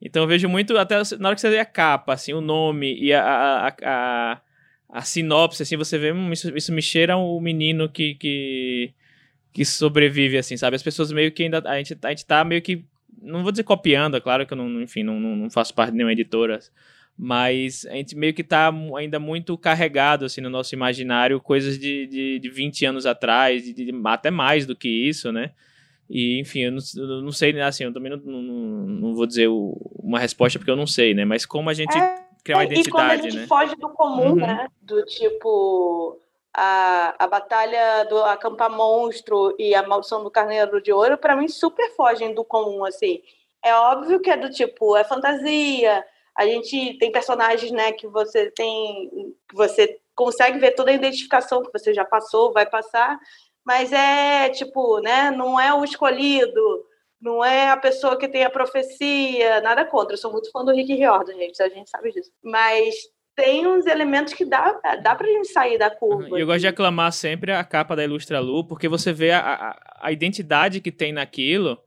[0.05, 2.93] então eu vejo muito, até na hora que você vê a capa, assim, o nome
[3.01, 4.41] e a, a, a,
[4.89, 8.93] a sinopse, assim, você vê, hum, isso, isso me cheira o menino que, que,
[9.53, 10.75] que sobrevive, assim, sabe?
[10.75, 12.85] As pessoas meio que ainda, a gente, a gente tá meio que,
[13.23, 15.99] não vou dizer copiando, é claro que eu não, enfim, não, não faço parte de
[15.99, 16.59] nenhuma editora,
[17.17, 22.07] mas a gente meio que está ainda muito carregado assim no nosso imaginário coisas de,
[22.07, 25.53] de, de 20 anos atrás, de, de, até mais do que isso, né?
[26.09, 29.27] E, enfim, eu não, eu não sei, né, assim, eu também não, não, não vou
[29.27, 31.25] dizer o, uma resposta porque eu não sei, né?
[31.25, 33.47] Mas como a gente é, cria uma identidade, e quando a gente né?
[33.47, 34.37] foge do comum, uhum.
[34.37, 34.69] né?
[34.83, 36.21] Do tipo,
[36.53, 41.49] a, a batalha do acampar monstro e a maldição do carneiro de ouro, para mim,
[41.49, 43.23] super fogem do comum, assim.
[43.65, 46.05] É óbvio que é do tipo, é fantasia,
[46.37, 51.63] a gente tem personagens, né, que você tem, que você consegue ver toda a identificação
[51.63, 53.19] que você já passou, vai passar,
[53.65, 56.85] mas é tipo, né, não é o escolhido,
[57.21, 60.15] não é a pessoa que tem a profecia, nada contra.
[60.15, 62.31] Eu sou muito fã do Rick Riordan, gente, a gente sabe disso.
[62.43, 62.95] Mas
[63.37, 64.73] tem uns elementos que dá,
[65.03, 66.37] dá pra gente sair da curva.
[66.37, 69.41] E eu gosto de aclamar sempre a capa da Ilustra Lu, porque você vê a,
[69.41, 71.79] a, a identidade que tem naquilo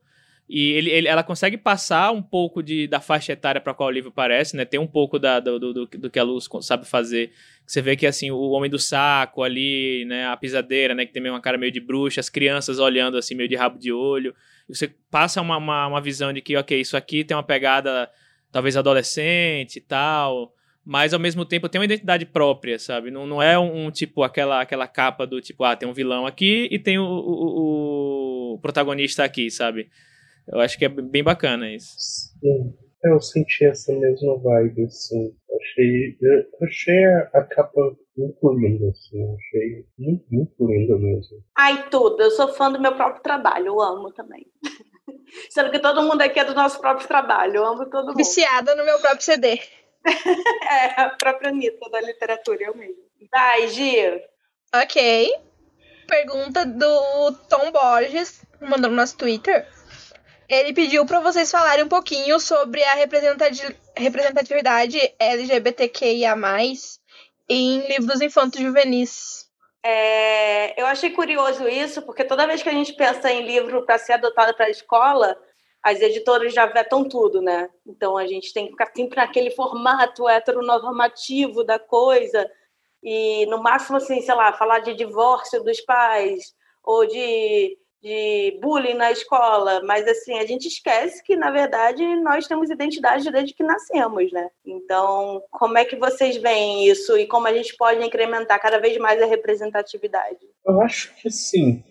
[0.47, 3.91] e ele, ele, ela consegue passar um pouco de, da faixa etária para qual o
[3.91, 4.63] livro parece, né?
[4.63, 7.31] Tem um pouco da, do, do, do, que a Luz sabe fazer.
[7.65, 10.27] Você vê que, assim, o Homem do Saco ali, né?
[10.27, 11.03] A pisadeira, né?
[11.03, 13.91] Que tem uma cara meio de bruxa, as crianças olhando, assim, meio de rabo de
[13.91, 14.35] olho.
[14.69, 18.09] Você passa uma, uma, uma visão de que, ok, isso aqui tem uma pegada
[18.51, 20.53] talvez adolescente e tal
[20.85, 23.09] mas ao mesmo tempo tem uma identidade própria, sabe?
[23.09, 26.27] Não, não é um, um, tipo aquela aquela capa do tipo, ah, tem um vilão
[26.27, 29.89] aqui e tem o, o, o protagonista aqui, sabe?
[30.47, 31.95] Eu acho que é bem bacana isso.
[32.39, 32.73] Sim.
[33.03, 35.35] Eu senti essa mesma vibe, assim.
[35.61, 36.17] Achei,
[36.63, 39.35] achei a capa muito linda, assim.
[39.35, 41.37] Achei muito, muito linda mesmo.
[41.55, 42.21] Ai, tudo.
[42.21, 43.67] Eu sou fã do meu próprio trabalho.
[43.67, 44.47] Eu amo também.
[45.49, 47.57] Sendo que todo mundo aqui é do nosso próprio trabalho.
[47.57, 48.17] Eu amo todo mundo.
[48.17, 49.59] Viciada no meu próprio CD.
[50.05, 53.03] é, a própria Anitta da literatura, eu mesmo.
[53.31, 54.21] Vai, Gi.
[54.73, 55.31] Ok.
[56.07, 59.67] Pergunta do Tom Borges, mandou no nosso Twitter
[60.47, 62.93] ele pediu para vocês falarem um pouquinho sobre a
[63.95, 66.35] representatividade LGBTQIA+,
[67.49, 69.45] em livros infantos juvenis.
[69.83, 73.99] É, eu achei curioso isso, porque toda vez que a gente pensa em livro para
[73.99, 75.37] ser adotado para a escola,
[75.83, 77.69] as editoras já vetam tudo, né?
[77.85, 82.49] Então a gente tem que ficar sempre naquele formato heteronormativo da coisa
[83.03, 88.93] e no máximo assim, sei lá, falar de divórcio dos pais ou de, de bullying
[88.93, 93.63] na escola, mas assim, a gente esquece que na verdade nós temos identidade desde que
[93.63, 94.47] nascemos, né?
[94.63, 98.97] Então, como é que vocês veem isso e como a gente pode incrementar cada vez
[98.97, 100.39] mais a representatividade?
[100.65, 101.83] Eu acho que sim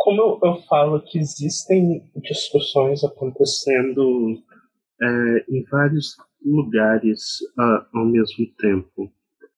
[0.00, 4.42] como eu, eu falo que existem discussões acontecendo
[5.00, 7.38] é, em vários lugares
[7.92, 9.12] ao mesmo tempo.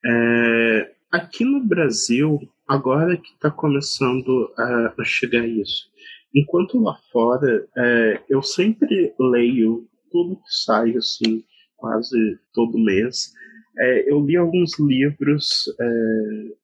[0.05, 5.92] É, aqui no Brasil, agora que está começando a, chegar isso.
[6.35, 11.45] Enquanto lá fora, é, eu sempre leio tudo que sai, assim,
[11.77, 13.33] quase todo mês.
[13.79, 15.85] É, eu li alguns livros é,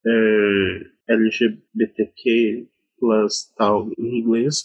[0.07, 4.65] é, LGBTQ plus tal em inglês,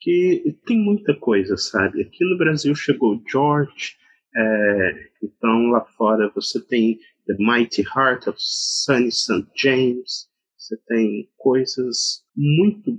[0.00, 2.02] que tem muita coisa, sabe?
[2.02, 3.96] Aqui no Brasil chegou George,
[4.36, 9.46] é, então lá fora você tem The Mighty Heart of Sunny St.
[9.56, 10.28] James,
[10.58, 12.98] você tem coisas muito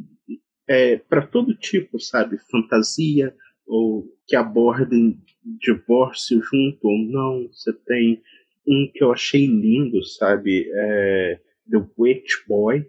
[0.68, 2.38] é, para todo tipo, sabe?
[2.50, 3.36] Fantasia
[3.66, 5.20] ou que abordem
[5.60, 7.48] divórcio junto ou não.
[7.52, 8.22] Você tem
[8.68, 10.70] um que eu achei lindo, sabe?
[10.74, 11.40] É,
[11.70, 12.86] The Witch Boy,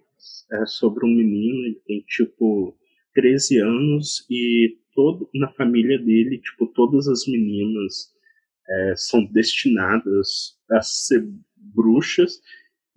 [0.52, 2.76] é sobre um menino, ele tem tipo
[3.14, 8.12] 13 anos e todo na família dele, tipo, todas as meninas
[8.68, 12.40] é, são destinadas a ser bruxas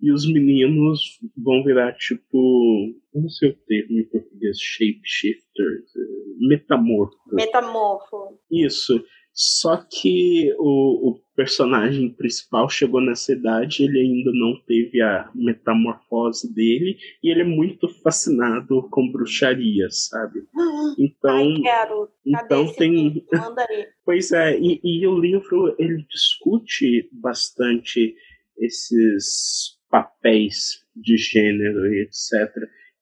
[0.02, 1.00] e os meninos
[1.36, 5.92] vão virar tipo, não sei o termo em português, shapeshifters,
[6.38, 7.16] metamorfo.
[7.32, 8.38] Metamorfo.
[8.50, 9.02] Isso.
[9.32, 16.52] Só que o, o, personagem principal chegou nessa idade, ele ainda não teve a metamorfose
[16.52, 20.40] dele, e ele é muito fascinado com bruxaria, sabe?
[20.98, 22.08] Então, Ai, quero.
[22.26, 23.24] então tem.
[24.04, 28.14] pois é, e, e o livro ele discute bastante
[28.58, 32.50] esses papéis de gênero e etc.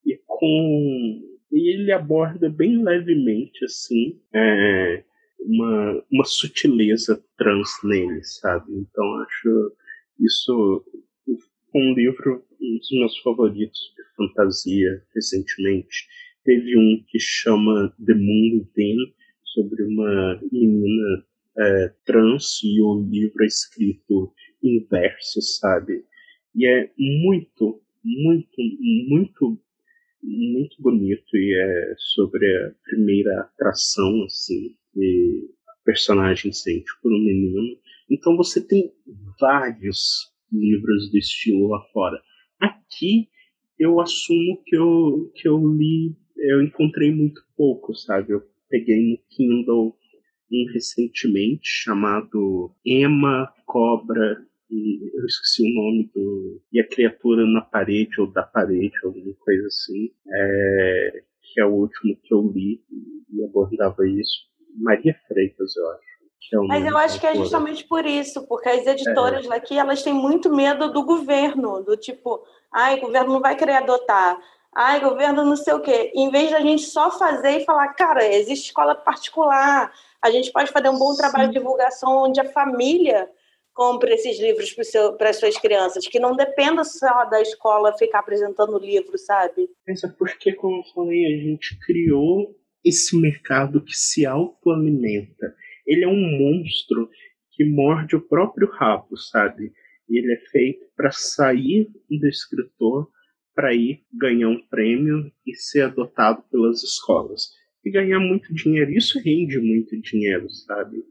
[0.07, 5.03] E com e ele aborda bem levemente assim é,
[5.41, 8.73] uma, uma sutileza trans nele, sabe?
[8.73, 9.73] Então acho
[10.21, 10.85] isso
[11.75, 16.07] um livro, um dos meus favoritos de fantasia recentemente.
[16.45, 18.97] Teve um que chama The Moon Within,
[19.45, 21.25] sobre uma menina
[21.59, 24.33] é, trans, e o livro é escrito
[24.63, 26.05] em verso, sabe?
[26.59, 28.61] E é muito, muito,
[29.09, 29.61] muito,
[30.21, 37.19] muito bonito, e é sobre a primeira atração, assim, que a personagem sente por um
[37.21, 37.79] menino.
[38.11, 38.93] Então você tem
[39.41, 42.21] vários livros do estilo lá fora.
[42.59, 43.29] Aqui
[43.79, 48.33] eu assumo que eu, que eu li, eu encontrei muito pouco, sabe?
[48.33, 49.97] Eu peguei no Kindle
[50.51, 58.21] um recentemente chamado Emma Cobra eu esqueci o nome do e a criatura na parede
[58.21, 62.83] ou da parede alguma coisa assim é, que é o último que eu li
[63.33, 64.49] e abordava isso
[64.81, 66.09] Maria Freitas, eu acho.
[66.51, 69.49] É Mas eu acho que é justamente por isso, porque as editoras é.
[69.49, 72.43] daqui elas têm muito medo do governo, do tipo,
[72.73, 74.39] ai, o governo não vai querer adotar,
[74.75, 76.11] ai, governo não sei o quê.
[76.15, 79.93] Em vez da gente só fazer e falar, cara, existe escola particular,
[80.23, 81.19] a gente pode fazer um bom Sim.
[81.19, 83.29] trabalho de divulgação onde a família
[83.79, 84.75] compre esses livros
[85.17, 89.71] para as suas crianças, que não dependa só da escola ficar apresentando livro, sabe?
[89.87, 95.55] Pensa porque, como eu falei, a gente criou esse mercado que se autoalimenta.
[95.87, 97.09] Ele é um monstro
[97.53, 99.73] que morde o próprio rabo, sabe?
[100.09, 103.09] E ele é feito para sair do escritor
[103.55, 107.51] para ir ganhar um prêmio e ser adotado pelas escolas.
[107.85, 108.91] E ganhar muito dinheiro.
[108.91, 111.05] Isso rende muito dinheiro, sabe?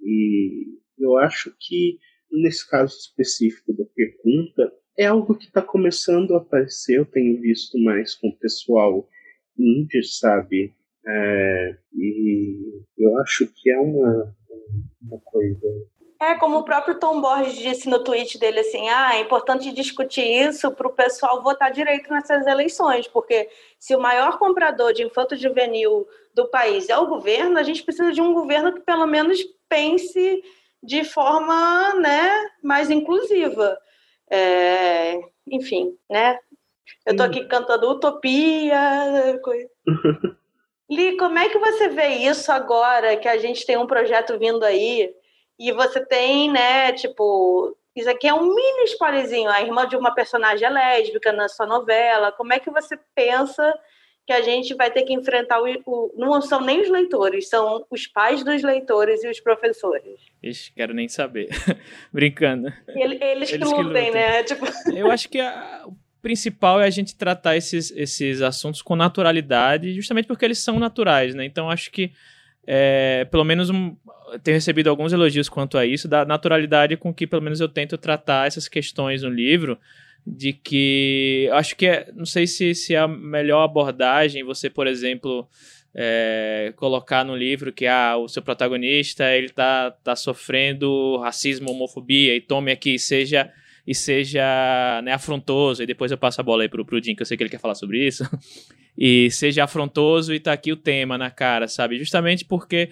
[0.00, 1.98] E eu acho que,
[2.30, 6.98] nesse caso específico da pergunta, é algo que está começando a aparecer.
[6.98, 9.08] Eu tenho visto mais com o pessoal
[9.58, 10.74] indie, sabe?
[11.06, 14.34] É, e eu acho que é uma,
[15.02, 15.66] uma coisa.
[16.20, 20.24] É, como o próprio Tom Borges disse no tweet dele, assim, ah, é importante discutir
[20.24, 25.36] isso para o pessoal votar direito nessas eleições, porque se o maior comprador de infanto
[25.36, 29.44] juvenil do país é o governo, a gente precisa de um governo que pelo menos
[29.68, 30.42] pense
[30.86, 32.30] de forma né,
[32.62, 33.76] mais inclusiva.
[34.30, 35.20] É,
[35.50, 36.38] enfim, né?
[37.04, 39.68] Eu estou aqui cantando utopia, coisa.
[40.88, 44.64] Li, como é que você vê isso agora que a gente tem um projeto vindo
[44.64, 45.12] aí
[45.58, 50.14] e você tem, né, tipo, isso aqui é um mini spoilerzinho, a irmã de uma
[50.14, 52.30] personagem é lésbica na sua novela.
[52.30, 53.74] Como é que você pensa
[54.26, 57.86] que a gente vai ter que enfrentar o, o, não são nem os leitores, são
[57.88, 60.18] os pais dos leitores e os professores.
[60.42, 61.48] Ixi, quero nem saber.
[62.12, 62.72] Brincando.
[62.88, 64.42] Eles, eles, que, lutem, que lutem, né?
[64.44, 64.66] Tipo...
[64.92, 69.94] Eu acho que a, o principal é a gente tratar esses, esses assuntos com naturalidade,
[69.94, 71.44] justamente porque eles são naturais, né?
[71.44, 72.10] Então acho que
[72.66, 73.94] é, pelo menos um,
[74.42, 77.96] tenho recebido alguns elogios quanto a isso, da naturalidade com que pelo menos eu tento
[77.96, 79.78] tratar essas questões no livro
[80.26, 84.88] de que acho que é, não sei se, se é a melhor abordagem você, por
[84.88, 85.48] exemplo,
[85.94, 92.34] é, colocar no livro que ah, o seu protagonista ele tá, tá sofrendo racismo, homofobia
[92.34, 93.50] e tome aqui seja
[93.86, 97.22] e seja né, afrontoso e depois eu passo a bola aí pro, pro Jim que
[97.22, 98.28] eu sei que ele quer falar sobre isso
[98.98, 101.98] e seja afrontoso e tá aqui o tema na cara, sabe?
[101.98, 102.90] Justamente porque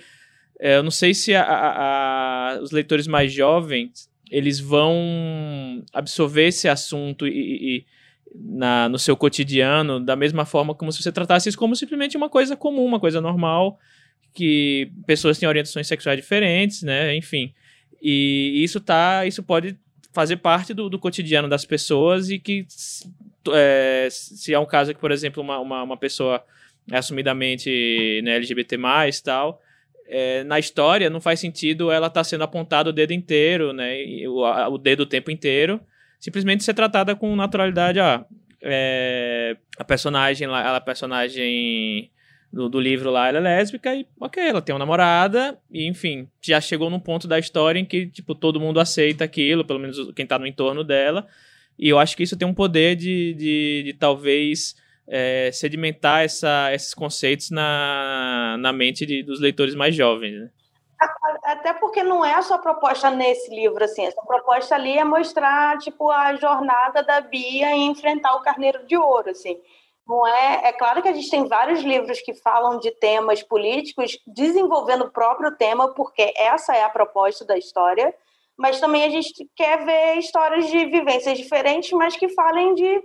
[0.60, 6.48] é, eu não sei se a, a, a, os leitores mais jovens eles vão absorver
[6.48, 7.30] esse assunto e,
[7.78, 7.86] e
[8.34, 12.28] na, no seu cotidiano da mesma forma como se você tratasse isso como simplesmente uma
[12.28, 13.78] coisa comum, uma coisa normal,
[14.32, 17.14] que pessoas têm orientações sexuais diferentes, né?
[17.14, 17.54] Enfim.
[18.02, 19.24] E isso tá.
[19.24, 19.78] Isso pode
[20.12, 22.66] fazer parte do, do cotidiano das pessoas e que
[23.52, 26.44] é, se é um caso que, por exemplo, uma, uma, uma pessoa
[26.90, 28.76] é assumidamente né, LGBT
[29.24, 29.60] tal,
[30.06, 33.96] é, na história não faz sentido ela estar tá sendo apontada o dedo inteiro, né?
[34.28, 35.80] O, a, o dedo o tempo inteiro.
[36.18, 38.00] Simplesmente ser tratada com naturalidade.
[38.00, 38.24] Ah,
[38.62, 42.10] é, a personagem lá, a personagem
[42.50, 46.28] do, do, livro lá, ela é lésbica e, ok, ela tem uma namorada e, enfim,
[46.40, 50.12] já chegou num ponto da história em que, tipo, todo mundo aceita aquilo, pelo menos
[50.14, 51.26] quem tá no entorno dela.
[51.78, 54.76] E eu acho que isso tem um poder de, de, de talvez
[55.06, 60.40] é, sedimentar essa, esses conceitos na, na mente de, dos leitores mais jovens.
[60.40, 60.50] Né?
[61.44, 64.06] Até porque não é a sua proposta nesse livro, assim.
[64.06, 68.96] Essa proposta ali é mostrar, tipo, a jornada da Bia em enfrentar o Carneiro de
[68.96, 69.60] Ouro, assim.
[70.06, 74.18] Não é, é claro que a gente tem vários livros que falam de temas políticos,
[74.26, 78.14] desenvolvendo o próprio tema, porque essa é a proposta da história,
[78.56, 83.02] mas também a gente quer ver histórias de vivências diferentes, mas que falem de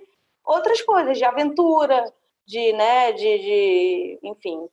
[0.50, 2.04] outras coisas, de aventura,
[2.46, 4.68] de, né, de, de enfim.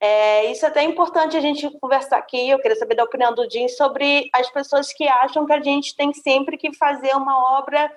[0.00, 2.48] É, isso é até importante a gente conversar aqui.
[2.48, 5.94] Eu queria saber da opinião do Jim sobre as pessoas que acham que a gente
[5.94, 7.92] tem sempre que fazer uma obra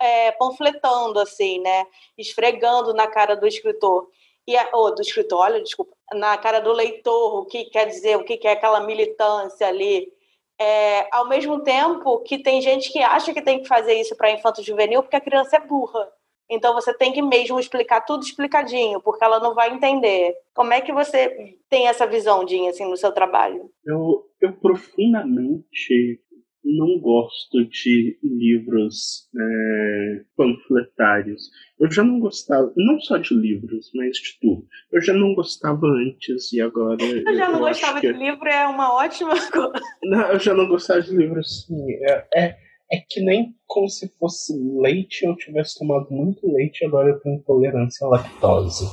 [0.00, 1.86] é, panfletando, assim, né?
[2.18, 4.08] Esfregando na cara do escritor.
[4.46, 8.16] E a, oh, do escritor, olha, desculpa, na cara do leitor, o que quer dizer,
[8.16, 10.12] o que é aquela militância ali.
[10.60, 14.30] É, ao mesmo tempo que tem gente que acha que tem que fazer isso para
[14.30, 16.12] infanto juvenil porque a criança é burra.
[16.50, 20.34] Então você tem que mesmo explicar tudo explicadinho, porque ela não vai entender.
[20.54, 23.70] Como é que você tem essa visão, Dinha, assim, no seu trabalho?
[23.84, 26.20] Eu, eu profundamente
[26.64, 31.50] não gosto de livros é, panfletários.
[31.78, 34.66] Eu já não gostava, não só de livros, mas de tudo.
[34.90, 37.04] Eu já não gostava antes e agora.
[37.04, 39.72] Eu já não eu gostava de livro, é uma ótima coisa.
[40.02, 41.92] Não, eu já não gostava de livros, sim.
[42.08, 42.56] É, é,
[42.90, 47.20] é que nem como se fosse leite, eu tivesse tomado muito leite e agora eu
[47.20, 48.84] tenho intolerância à lactose.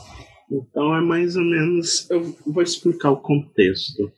[0.52, 2.10] Então é mais ou menos.
[2.10, 4.12] Eu vou explicar o contexto.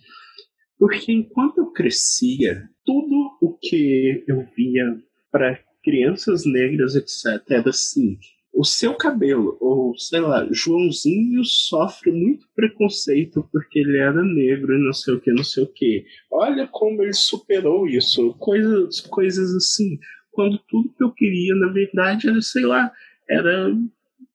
[0.80, 4.98] Porque enquanto eu crescia, tudo o que eu via
[5.32, 8.18] para crianças negras, etc., era assim:
[8.54, 14.86] o seu cabelo, ou sei lá, Joãozinho sofre muito preconceito porque ele era negro e
[14.86, 16.06] não sei o que, não sei o que.
[16.32, 19.98] Olha como ele superou isso, coisas, coisas assim.
[20.32, 22.92] Quando tudo que eu queria, na verdade, era, sei lá,
[23.28, 23.76] era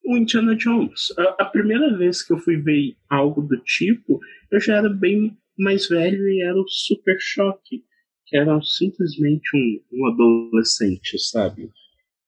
[0.04, 1.12] o Indiana Jones.
[1.16, 4.18] A, a primeira vez que eu fui ver algo do tipo,
[4.50, 7.84] eu já era bem mais velho e era o Super Choque,
[8.26, 11.70] que era simplesmente um, um adolescente, sabe?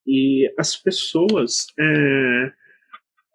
[0.07, 2.53] E as pessoas, é,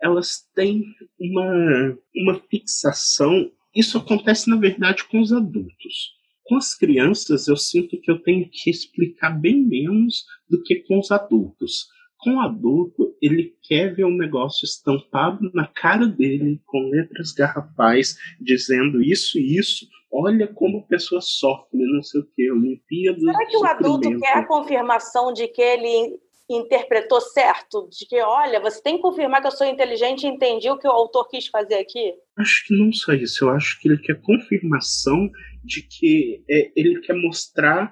[0.01, 0.83] elas têm
[1.19, 3.51] uma, uma fixação.
[3.75, 6.15] Isso acontece, na verdade, com os adultos.
[6.45, 10.99] Com as crianças, eu sinto que eu tenho que explicar bem menos do que com
[10.99, 11.87] os adultos.
[12.19, 18.15] Com o adulto, ele quer ver um negócio estampado na cara dele, com letras garrafais,
[18.39, 19.87] dizendo isso e isso.
[20.11, 23.19] Olha como a pessoa sofre, não sei o que, Olimpíada.
[23.19, 27.89] Será que o adulto quer a confirmação de que ele interpretou certo?
[27.89, 30.87] De que, olha, você tem que confirmar que eu sou inteligente e entendi o que
[30.87, 32.13] o autor quis fazer aqui?
[32.37, 33.45] Acho que não só isso.
[33.45, 35.29] Eu acho que ele quer confirmação
[35.63, 37.91] de que é, ele quer mostrar,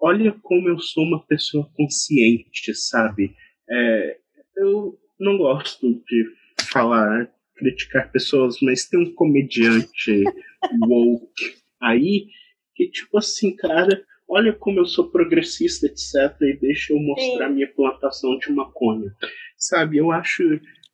[0.00, 3.34] olha como eu sou uma pessoa consciente, sabe?
[3.68, 4.16] É,
[4.56, 6.24] eu não gosto de
[6.70, 10.24] falar, criticar pessoas, mas tem um comediante
[10.88, 12.26] woke aí
[12.74, 17.54] que, tipo assim, cara, olha como eu sou progressista, etc., e deixa eu mostrar Sim.
[17.54, 19.12] minha plantação de maconha.
[19.58, 20.42] Sabe, eu acho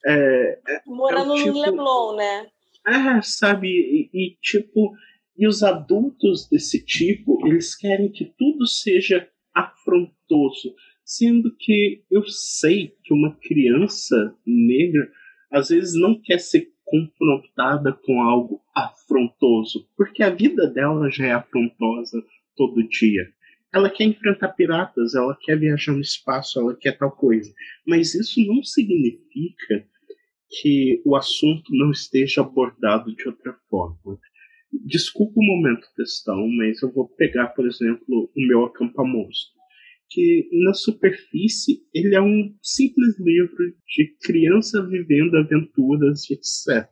[0.04, 2.46] É, é Morando é tipo, no Leblon, né?
[2.86, 3.68] É, sabe?
[3.68, 4.92] E, e, tipo,
[5.36, 10.74] e os adultos desse tipo, eles querem que tudo seja afrontoso,
[11.04, 15.10] sendo que eu sei que uma criança negra
[15.50, 21.32] às vezes não quer ser confrontada com algo afrontoso, porque a vida dela já é
[21.32, 22.24] afrontosa
[22.56, 23.22] todo dia.
[23.72, 27.52] Ela quer enfrentar piratas, ela quer viajar no espaço, ela quer tal coisa.
[27.86, 29.86] Mas isso não significa
[30.48, 34.18] que o assunto não esteja abordado de outra forma.
[34.84, 39.56] Desculpa o momento questão, mas eu vou pegar, por exemplo, o meu Acampa Monstro
[40.08, 46.88] que na superfície ele é um simples livro de criança vivendo aventuras, etc.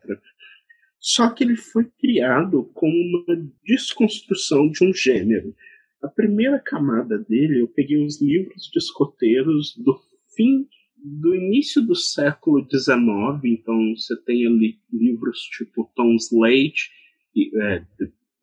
[1.05, 5.55] Só que ele foi criado como uma desconstrução de um gênero.
[6.02, 10.00] A primeira camada dele, eu peguei os livros de escoteiros do
[10.34, 12.96] fim do início do século XIX,
[13.44, 16.88] então você tem ali livros tipo Tom Slade,
[17.36, 17.84] é,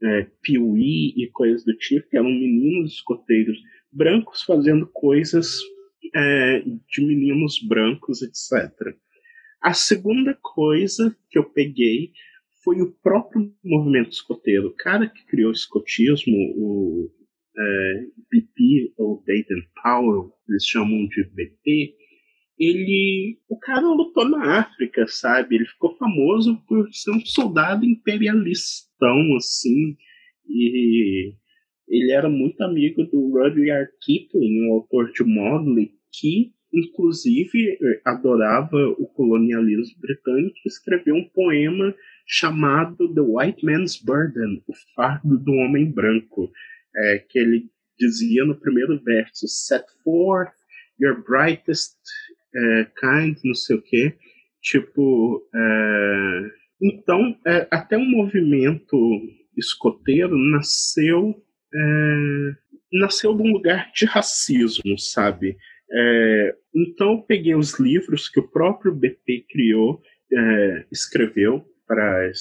[0.03, 3.57] é, Pee-wee e coisas do tipo, que eram meninos escoteiros
[3.91, 5.59] brancos fazendo coisas
[6.15, 8.95] é, de meninos brancos, etc.
[9.59, 12.11] A segunda coisa que eu peguei
[12.63, 14.67] foi o próprio movimento escoteiro.
[14.67, 17.11] O cara que criou o escotismo, o
[17.57, 21.95] é, BP, ou Baden Powell, eles chamam de BP,
[22.59, 25.55] ele, o cara lutou na África, sabe?
[25.55, 29.97] Ele ficou famoso por ser um soldado imperialistão, assim,
[30.47, 31.33] e
[31.89, 39.05] ele era muito amigo do Rudyard Kipling, o autor de Mowgli, que inclusive adorava o
[39.07, 41.93] colonialismo britânico, escreveu um poema
[42.27, 46.51] chamado The White Man's Burden, o fardo do homem branco,
[46.95, 50.53] é, que ele dizia no primeiro verso, set forth
[50.99, 51.95] your brightest
[52.55, 54.15] é, kind, não sei o quê,
[54.61, 56.51] tipo, é,
[56.81, 58.97] então, é, até o movimento
[59.57, 61.41] escoteiro nasceu
[62.91, 65.55] nasceu de um lugar de racismo, sabe?
[65.89, 70.01] É, então eu peguei os livros que o próprio BP criou,
[70.33, 72.31] é, escreveu para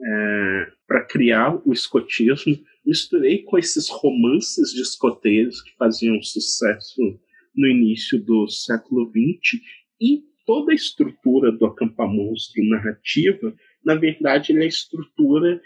[0.00, 7.00] é, para criar o escotismo, misturei com esses romances de escoteiros que faziam sucesso
[7.54, 9.62] no início do século XX
[10.00, 13.54] e toda a estrutura do Acampa Monstro narrativa,
[13.84, 15.60] na verdade, ele é a estrutura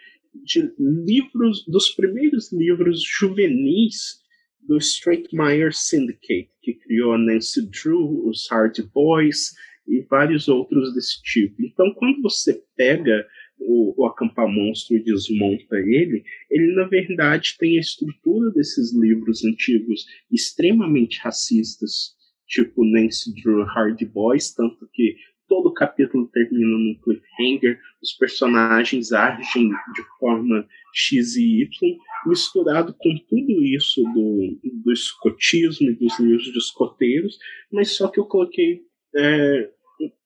[0.45, 4.21] de livros, dos primeiros livros juvenis
[4.67, 9.53] do Stratemeyer Syndicate, que criou a Nancy Drew, os Hardy Boys
[9.87, 11.63] e vários outros desse tipo.
[11.63, 13.27] Então, quando você pega
[13.59, 19.45] o, o Acampar Monstro e desmonta ele, ele na verdade tem a estrutura desses livros
[19.45, 22.15] antigos extremamente racistas,
[22.47, 25.17] tipo Nancy Drew Hardy Boys, tanto que
[25.49, 33.15] todo capítulo termina num cliffhanger, os personagens agem de forma X e Y, misturado com
[33.29, 37.39] tudo isso do, do escotismo e dos livros de escoteiros,
[37.71, 38.83] mas só que eu coloquei
[39.17, 39.71] é,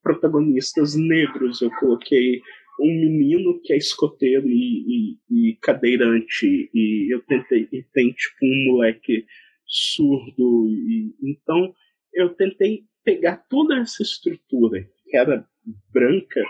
[0.03, 2.41] protagonistas negros, eu coloquei
[2.81, 8.45] um menino que é escoteiro e, e, e, cadeirante, e eu tentei, e tem tipo
[8.45, 9.25] um moleque
[9.67, 11.75] surdo, e, então
[12.13, 15.47] eu tentei pegar toda essa estrutura que era
[15.93, 16.43] branca,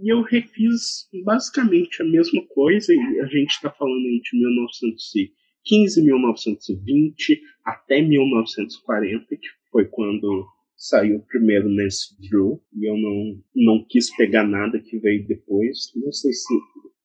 [0.00, 6.04] e eu refiz basicamente a mesma coisa, e a gente está falando aí de 1915,
[6.04, 10.46] 1920 até 1940, que foi quando
[10.78, 16.12] saiu primeiro Nancy Drew, e eu não, não quis pegar nada que veio depois, não
[16.12, 16.54] sei se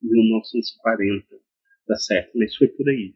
[0.04, 1.26] 1940
[1.88, 3.14] tá certo, mas foi por aí.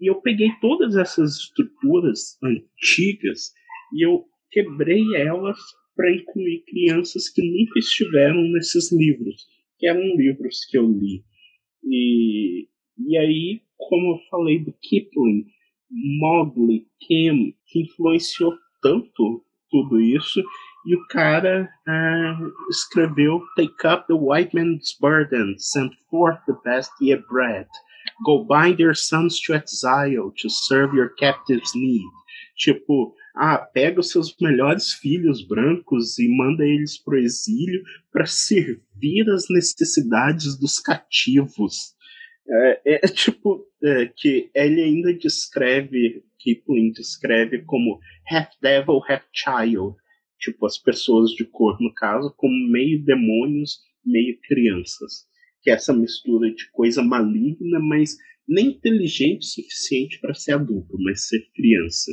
[0.00, 3.52] E eu peguei todas essas estruturas antigas
[3.92, 5.58] e eu quebrei elas
[5.94, 9.46] para incluir crianças que nunca estiveram nesses livros,
[9.78, 11.24] que eram livros que eu li.
[11.84, 15.46] E, e aí, como eu falei do Kipling,
[15.90, 20.42] Mowgli, Kim, que influenciou tanto tudo isso,
[20.86, 26.90] e o cara uh, escreveu Take up the white man's burden, send forth the best
[27.00, 27.66] ye bred.
[28.24, 32.10] Go bind your sons to exile to serve your captives' need.
[32.56, 38.26] Tipo, ah, pega os seus melhores filhos brancos e manda eles para o exílio para
[38.26, 41.94] servir as necessidades dos cativos.
[42.50, 47.98] É, é, é tipo é, que ele ainda descreve, Kipling descreve como
[48.30, 49.96] half devil, half child,
[50.38, 55.26] tipo as pessoas de cor no caso, como meio demônios, meio crianças,
[55.62, 58.16] que é essa mistura de coisa maligna, mas
[58.48, 62.12] nem inteligente o suficiente para ser adulto, mas ser criança.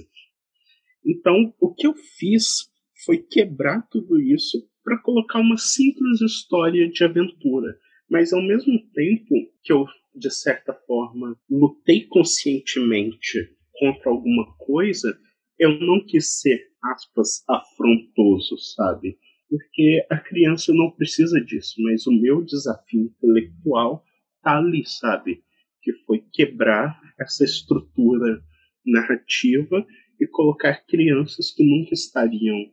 [1.05, 2.69] Então, o que eu fiz
[3.05, 7.77] foi quebrar tudo isso para colocar uma simples história de aventura.
[8.09, 9.33] Mas ao mesmo tempo
[9.63, 9.85] que eu,
[10.15, 15.17] de certa forma, lutei conscientemente contra alguma coisa,
[15.59, 19.17] eu não quis ser, aspas, afrontoso, sabe?
[19.49, 24.03] Porque a criança não precisa disso, mas o meu desafio intelectual
[24.41, 25.43] tá ali, sabe?
[25.81, 28.41] Que foi quebrar essa estrutura
[28.85, 29.85] narrativa
[30.19, 32.71] e colocar crianças que nunca estariam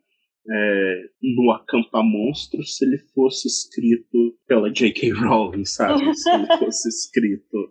[0.50, 5.10] é, no Acampa Monstros se ele fosse escrito pela J.K.
[5.12, 6.14] Rowling, sabe?
[6.14, 7.70] Se ele fosse escrito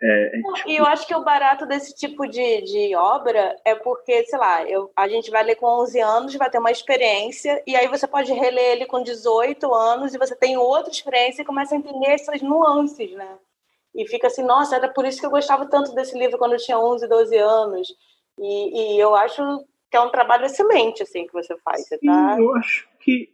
[0.00, 0.70] é, é tipo...
[0.70, 4.64] E eu acho que o barato desse tipo de, de obra é porque, sei lá,
[4.64, 8.06] eu, a gente vai ler com 11 anos, vai ter uma experiência, e aí você
[8.06, 12.10] pode reler ele com 18 anos e você tem outra experiência e começa a entender
[12.10, 13.38] essas nuances, né?
[13.94, 16.58] E fica assim, nossa, era por isso que eu gostava tanto desse livro quando eu
[16.58, 17.88] tinha 11, 12 anos.
[18.38, 19.42] E, e eu acho
[19.90, 21.86] que é um trabalho excelente, assim, que você faz.
[21.86, 22.36] Você tá...
[22.38, 23.30] eu acho que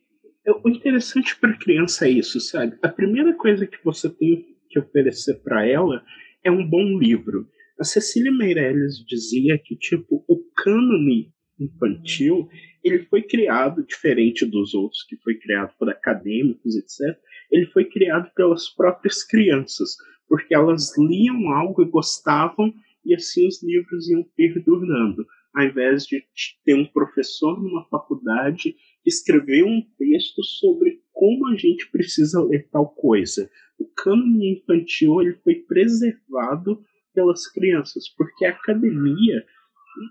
[0.63, 2.77] o interessante para criança é isso, sabe?
[2.83, 6.05] A primeira coisa que você tem que oferecer para ela
[6.43, 7.49] é um bom livro.
[7.79, 12.49] A Cecília Meirelles dizia que, tipo, o cânone infantil
[12.83, 17.19] ele foi criado diferente dos outros, que foi criado por acadêmicos, etc.
[17.51, 19.97] Ele foi criado pelas próprias crianças,
[20.29, 22.73] porque elas liam algo e gostavam,
[23.05, 25.27] e assim os livros iam perdurando.
[25.55, 26.25] Ao invés de
[26.65, 28.75] ter um professor numa faculdade
[29.07, 33.49] escrever um texto sobre como a gente precisa ler tal coisa
[33.79, 36.83] o cânone infantil ele foi preservado
[37.13, 39.45] pelas crianças, porque a academia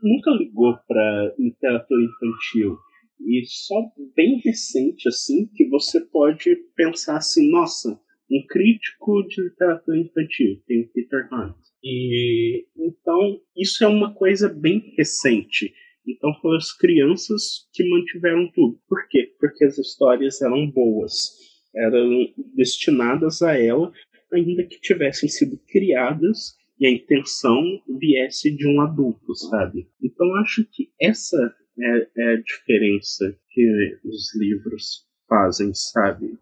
[0.01, 2.77] nunca ligou para literatura infantil.
[3.19, 3.75] E só
[4.15, 7.99] bem recente assim que você pode pensar assim, nossa,
[8.31, 11.55] um crítico de literatura infantil, tem o Peter Hunt.
[11.83, 15.73] E então isso é uma coisa bem recente.
[16.07, 18.79] Então foram as crianças que mantiveram tudo.
[18.87, 19.33] Por quê?
[19.39, 23.91] Porque as histórias eram boas eram destinadas a ela,
[24.31, 27.63] ainda que tivessem sido criadas e a intenção
[27.99, 29.87] viesse de um adulto, sabe?
[30.01, 31.37] Então acho que essa
[31.79, 36.37] é, é a diferença que os livros fazem, sabe?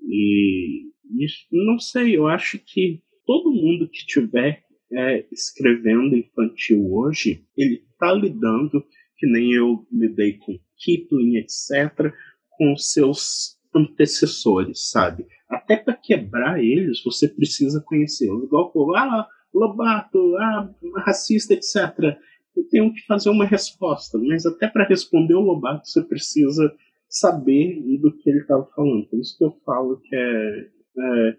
[0.00, 0.90] E
[1.20, 7.82] isso, não sei, eu acho que todo mundo que tiver é, escrevendo infantil hoje, ele
[7.92, 8.84] está lidando,
[9.16, 12.12] que nem eu lidei com Kipling, etc.,
[12.50, 15.26] com seus antecessores, sabe?
[15.48, 18.44] Até para quebrar eles, você precisa conhecê-los.
[18.44, 20.74] Igual o ah, Lobato, ah,
[21.04, 22.18] racista, etc.
[22.56, 26.74] Eu tenho que fazer uma resposta, mas até para responder o Lobato você precisa
[27.08, 29.06] saber do que ele estava falando.
[29.06, 30.68] Por isso que eu falo que é,
[30.98, 31.36] é,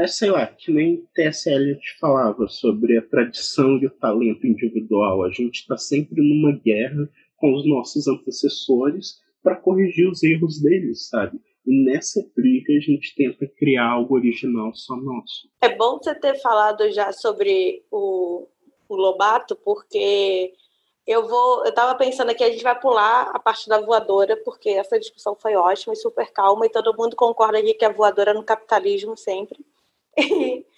[0.00, 1.50] é, sei lá, que nem T.S.
[1.50, 5.22] Eliot falava sobre a tradição e o talento individual.
[5.22, 11.08] A gente está sempre numa guerra com os nossos antecessores para corrigir os erros deles,
[11.08, 11.38] sabe?
[11.66, 15.50] E nessa briga a gente tenta criar algo original só nosso.
[15.60, 18.48] É bom você ter falado já sobre o,
[18.88, 20.54] o Lobato, porque
[21.06, 21.64] eu vou.
[21.64, 25.36] Eu estava pensando aqui, a gente vai pular a parte da voadora, porque essa discussão
[25.36, 28.42] foi ótima e super calma, e todo mundo concorda aqui que a voadora é no
[28.42, 29.58] capitalismo sempre.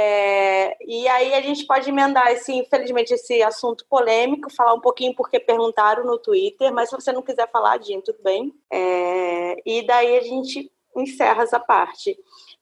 [0.00, 5.12] É, e aí a gente pode emendar esse, infelizmente, esse assunto polêmico, falar um pouquinho
[5.12, 8.54] porque perguntaram no Twitter, mas se você não quiser falar, Jim, tudo bem.
[8.72, 12.16] É, e daí a gente encerra essa parte,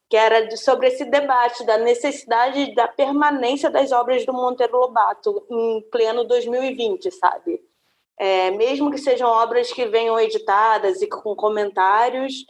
[0.09, 5.47] que era de, sobre esse debate da necessidade da permanência das obras do Monteiro Lobato
[5.51, 7.61] em pleno 2020, sabe?
[8.19, 12.47] É, mesmo que sejam obras que venham editadas e com comentários,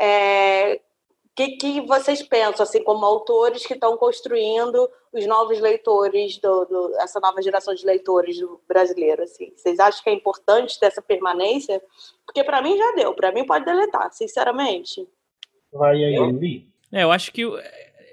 [0.00, 0.80] é,
[1.40, 6.94] que, que vocês pensam, assim, como autores que estão construindo os novos leitores, do, do,
[7.00, 9.52] essa nova geração de leitores do brasileiro, assim?
[9.56, 11.82] Vocês acham que é importante dessa permanência?
[12.26, 15.06] Porque para mim já deu, para mim pode deletar, sinceramente.
[15.72, 16.68] Vai aí, Eli.
[16.92, 17.42] É, eu acho que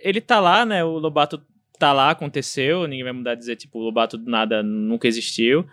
[0.02, 1.42] ele tá lá, né, o Lobato
[1.78, 5.68] tá lá, aconteceu, ninguém vai mudar de dizer, tipo, o Lobato nada nunca existiu.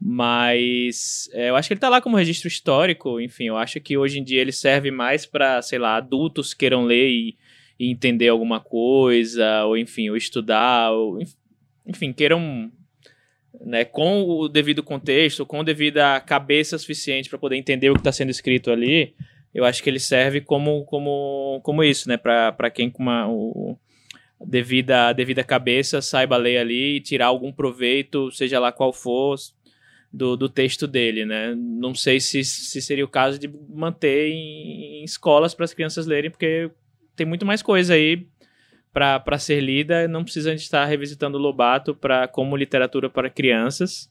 [0.00, 3.96] Mas é, eu acho que ele tá lá como registro histórico, enfim, eu acho que
[3.96, 7.36] hoje em dia ele serve mais para, sei lá, adultos queiram ler e,
[7.78, 11.18] e, entender alguma coisa, ou enfim, ou estudar, ou
[11.86, 12.70] enfim, queiram
[13.64, 18.00] né, com o devido contexto, com a devida cabeça suficiente para poder entender o que
[18.00, 19.14] está sendo escrito ali,
[19.54, 23.78] eu acho que ele serve como, como, como isso, né, para quem com uma o,
[24.44, 29.34] devida, devida cabeça saiba ler ali e tirar algum proveito, seja lá qual for,
[30.12, 31.54] do, do texto dele, né?
[31.56, 36.06] Não sei se, se seria o caso de manter em, em escolas para as crianças
[36.06, 36.70] lerem, porque
[37.14, 38.26] tem muito mais coisa aí
[38.92, 44.10] para ser lida, não precisa a gente estar revisitando Lobato para como literatura para crianças.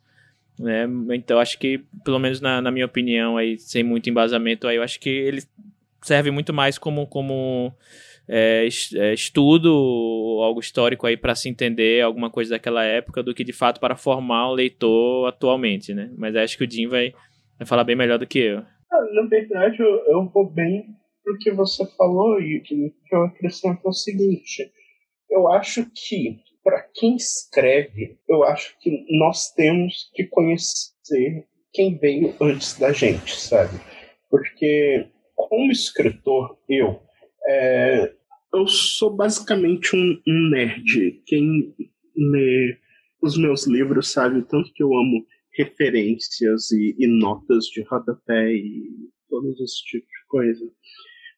[0.59, 0.87] Né?
[1.11, 4.83] Então acho que, pelo menos na, na minha opinião, aí, sem muito embasamento, aí, eu
[4.83, 5.41] acho que ele
[6.05, 7.73] serve muito mais como, como
[8.27, 9.69] é, é estudo,
[10.41, 13.95] algo histórico aí para se entender alguma coisa daquela época, do que de fato para
[13.95, 16.11] formar o leitor atualmente, né?
[16.17, 17.11] Mas acho que o Jim vai,
[17.57, 18.59] vai falar bem melhor do que eu.
[18.59, 20.85] Ah, na verdade, eu, eu vou bem
[21.23, 24.71] pro que você falou e que eu acrescento é o seguinte:
[25.29, 32.33] eu acho que para quem escreve, eu acho que nós temos que conhecer quem veio
[32.41, 33.79] antes da gente, sabe?
[34.29, 35.07] Porque
[35.47, 37.01] como escritor, eu
[37.47, 38.13] é,
[38.53, 41.21] eu sou basicamente um, um, nerd.
[41.25, 41.75] Quem
[42.15, 42.77] lê
[43.21, 45.25] os meus livros sabe o tanto que eu amo
[45.57, 50.71] referências e, e notas de rodapé e todos esse tipo de coisa.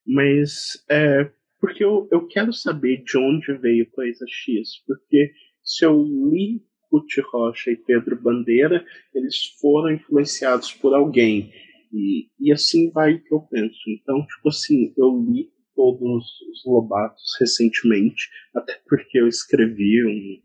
[0.05, 1.30] Mas é,
[1.60, 4.84] porque eu, eu quero saber de onde veio coisa X.
[4.86, 5.32] Porque
[5.64, 11.51] se eu li Ruth Rocha e Pedro Bandeira, eles foram influenciados por alguém.
[11.91, 13.79] E, e assim vai que eu penso.
[13.88, 20.41] Então, tipo assim, eu li todos os Lobatos recentemente, até porque eu escrevi um,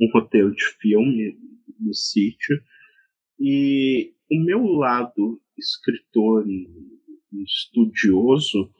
[0.00, 1.38] um roteiro de filme
[1.78, 2.60] no sítio.
[3.38, 6.68] E o meu lado escritor e
[7.44, 8.70] estudioso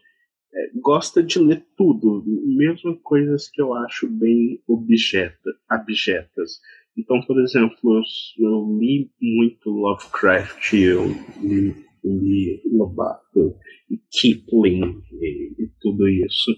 [0.53, 6.61] é, gosta de ler tudo, mesmo coisas que eu acho bem objeta, abjetas.
[6.97, 8.03] Então, por exemplo,
[8.39, 11.07] eu, li muito Lovecraft, eu
[11.43, 11.75] li,
[12.05, 13.57] li Lobato,
[13.91, 16.51] e Kipling e, e tudo isso,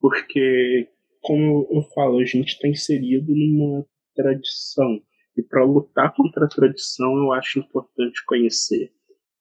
[0.00, 0.88] porque,
[1.20, 3.84] como eu falo, a gente está inserido numa
[4.14, 5.00] tradição.
[5.36, 8.90] E para lutar contra a tradição, eu acho importante conhecer.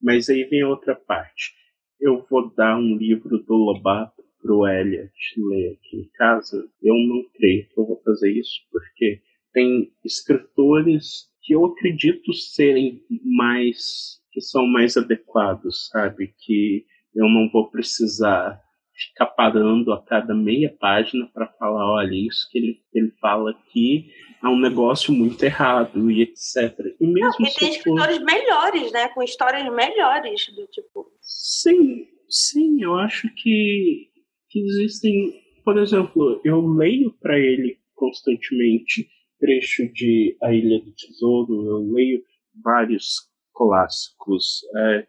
[0.02, 1.54] Mas aí vem a outra parte.
[2.00, 6.70] Eu vou dar um livro do Lobato pro Elliot ler aqui em casa.
[6.82, 9.22] Eu não creio que eu vou fazer isso, porque
[9.58, 16.32] tem escritores que eu acredito serem mais que são mais adequados, sabe?
[16.38, 16.86] Que
[17.16, 18.62] eu não vou precisar
[18.93, 24.12] ficar parando a cada meia página para falar, olha, isso que ele, ele fala aqui
[24.43, 26.95] é um negócio muito errado e etc.
[27.01, 28.26] E mesmo não, e tem escritores for...
[28.26, 29.08] melhores, né?
[29.08, 31.12] Com histórias melhores do tipo.
[31.20, 34.08] Sim, sim, eu acho que,
[34.51, 35.34] que existem,
[35.66, 42.23] por exemplo, eu leio para ele constantemente trecho de A Ilha do Tesouro, eu leio
[42.63, 44.61] vários clássicos.
[44.75, 45.07] É,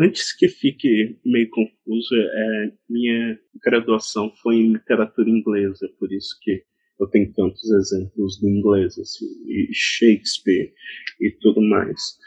[0.00, 6.62] antes que fique meio confuso, é, minha graduação foi em literatura inglesa, por isso que
[6.98, 10.72] eu tenho tantos exemplos do inglês, assim, e Shakespeare
[11.20, 12.18] e tudo mais.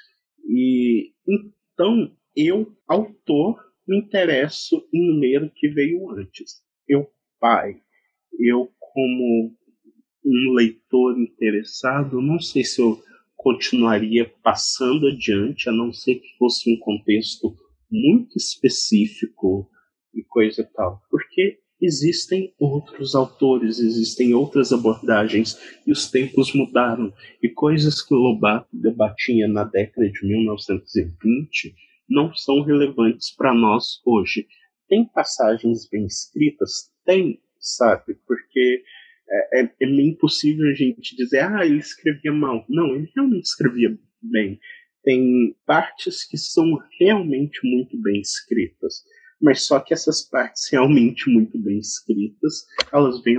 [0.46, 3.58] E então eu, autor,
[3.88, 6.62] me interesso em ler o que veio antes.
[6.88, 7.10] Eu,
[7.40, 7.82] pai,
[8.40, 9.57] eu como
[10.28, 13.02] um leitor interessado, não sei se eu
[13.36, 17.56] continuaria passando adiante, a não ser que fosse um contexto
[17.90, 19.70] muito específico
[20.14, 21.02] e coisa tal.
[21.10, 27.14] Porque existem outros autores, existem outras abordagens e os tempos mudaram.
[27.42, 31.76] E coisas que Lobato debatia na década de 1920
[32.10, 34.48] não são relevantes para nós hoje.
[34.90, 36.92] Tem passagens bem escritas?
[37.06, 38.18] Tem, sabe?
[38.26, 38.84] Porque
[39.30, 42.66] é, é, é impossível a gente dizer, ah, ele escrevia mal.
[42.70, 44.60] Não, ele realmente escrevia bem.
[45.04, 49.04] Tem partes que são realmente muito bem escritas,
[49.42, 53.38] mas só que essas partes realmente muito bem escritas, elas vêm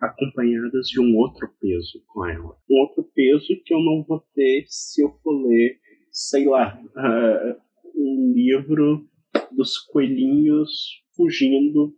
[0.00, 2.56] acompanhadas de um outro peso com ela.
[2.70, 5.78] Um outro peso que eu não vou ter se eu for ler,
[6.10, 7.60] sei lá, uh,
[7.94, 9.06] um livro
[9.50, 11.94] dos coelhinhos fugindo,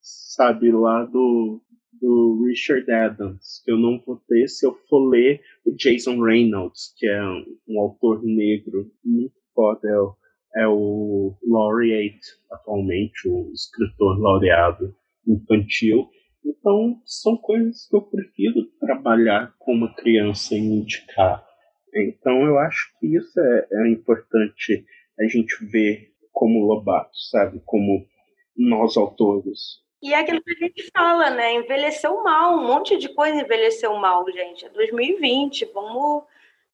[0.00, 1.62] sabe, lá do,
[2.02, 6.92] do Richard Adams, que eu não vou ter se eu for ler o Jason Reynolds,
[6.98, 10.16] que é um, um autor negro muito foda, é o,
[10.56, 14.92] é o laureate atualmente, o escritor laureado
[15.26, 16.10] infantil.
[16.44, 21.46] Então, são coisas que eu prefiro trabalhar com uma criança e indicar.
[21.94, 24.84] Então, eu acho que isso é, é importante
[25.20, 27.62] a gente ver como Lobato, sabe?
[27.64, 28.04] Como
[28.56, 31.54] nós autores e é aquilo que a gente fala, né?
[31.54, 34.66] Envelheceu mal, um monte de coisa envelheceu mal, gente.
[34.66, 36.24] É 2020, vamos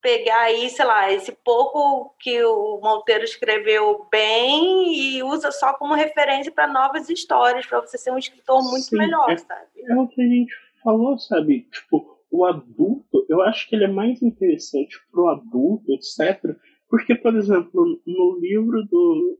[0.00, 5.94] pegar aí, sei lá, esse pouco que o Monteiro escreveu bem e usa só como
[5.94, 9.66] referência para novas histórias, para você ser um escritor muito Sim, melhor, é, sabe?
[9.76, 10.52] É o que a gente
[10.82, 11.66] falou, sabe?
[11.70, 16.56] Tipo, o adulto, eu acho que ele é mais interessante pro adulto, etc.
[16.88, 19.38] Porque, por exemplo, no livro do.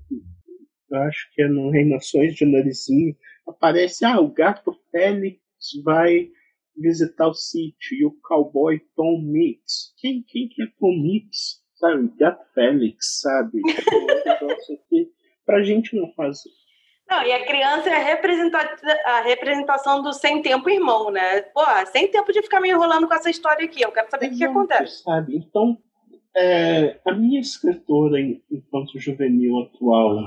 [0.90, 3.14] Eu acho que é no Reinações de Narizinho,
[3.58, 5.38] aparece, ah, o gato Félix
[5.84, 6.30] vai
[6.76, 9.92] visitar o sítio e o cowboy Tom Mix.
[9.98, 11.62] Quem, quem que é Tom Mix?
[11.78, 12.12] sabe?
[12.18, 13.60] Gato Félix, sabe?
[14.24, 15.08] Negócio que
[15.46, 16.38] pra gente não faz.
[17.08, 21.40] Não, e a criança é a, a representação do sem tempo irmão, né?
[21.40, 23.82] Pô, sem tempo de ficar me enrolando com essa história aqui.
[23.82, 25.02] Eu quero saber o que, que acontece.
[25.02, 25.36] Sabe?
[25.36, 25.78] Então,
[26.36, 30.18] é, a minha escritora enquanto juvenil atual,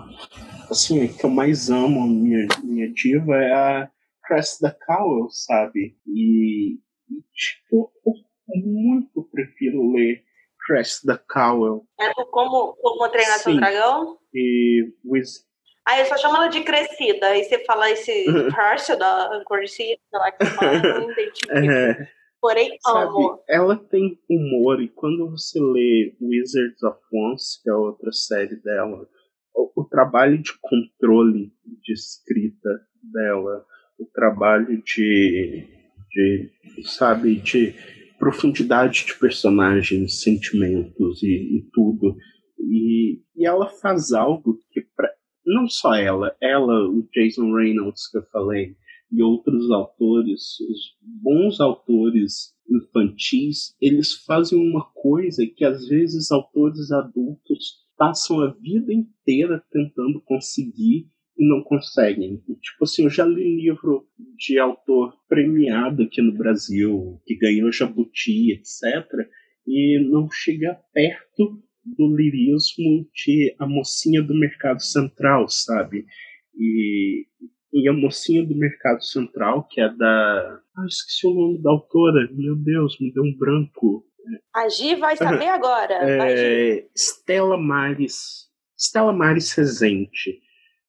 [0.69, 3.91] assim, que eu mais amo, minha, minha diva, é a
[4.23, 5.97] Cressida Cowell, sabe?
[6.07, 6.73] E,
[7.09, 8.13] e tipo, eu
[8.55, 10.23] muito prefiro ler
[10.65, 11.85] Cressida Cowell.
[11.99, 13.43] É como, como treinar Sim.
[13.43, 14.17] seu dragão?
[14.33, 15.25] E with...
[15.85, 17.27] Ah, eu só chamo ela de crescida.
[17.27, 22.11] Aí você fala esse Cressida, crescida, sei lá que você fala, eu não.
[22.41, 23.39] Porém, Sabe, amo.
[23.47, 29.07] Ela tem humor, e quando você lê Wizards of Once, que é outra série dela,
[29.53, 32.69] o, o trabalho de controle de escrita
[33.13, 33.63] dela,
[33.99, 35.67] o trabalho de,
[36.09, 36.51] de
[36.83, 37.75] sabe, de
[38.17, 42.15] profundidade de personagens, sentimentos e, e tudo.
[42.59, 45.11] E, e, ela faz algo que, pra,
[45.45, 48.75] não só ela, ela, o Jason Reynolds que eu falei,
[49.11, 56.91] e outros autores, os bons autores infantis, eles fazem uma coisa que às vezes autores
[56.91, 61.07] adultos passam a vida inteira tentando conseguir
[61.37, 62.37] e não conseguem.
[62.61, 64.07] Tipo assim, eu já li livro
[64.37, 69.05] de autor premiado aqui no Brasil, que ganhou Jabuti, etc.,
[69.67, 76.05] e não chega perto do lirismo de A Mocinha do Mercado Central, sabe?
[76.55, 77.25] E,
[77.73, 80.61] e a mocinha do Mercado Central, que é da.
[80.77, 82.29] Ah, esqueci o nome da autora.
[82.31, 84.05] Meu Deus, me deu um branco.
[84.53, 85.93] A Gi vai saber agora.
[86.03, 88.49] É, Stella Maris.
[88.77, 90.39] Stella Maris Rezende.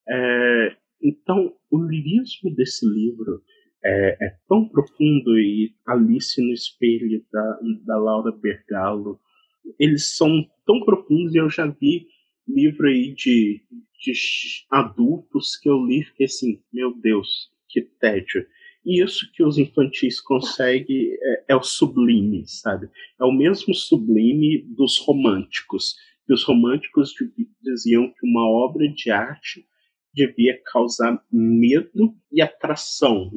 [0.08, 3.42] É, então, o lirismo desse livro
[3.84, 9.20] é, é, tão profundo e Alice no Espelho da, da Laura Bergalo,
[9.78, 12.06] eles são tão profundos e eu já vi
[12.46, 13.62] livro aí de
[14.02, 14.12] de
[14.70, 18.46] adultos que eu li fiquei assim, meu Deus, que tédio.
[18.84, 22.90] E isso que os infantis conseguem é, é, o sublime, sabe?
[23.20, 25.94] É o mesmo sublime dos românticos.
[26.28, 27.14] E os românticos
[27.62, 29.64] diziam que uma obra de arte
[30.12, 33.30] devia causar medo e atração.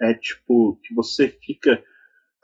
[0.00, 1.82] É tipo que você fica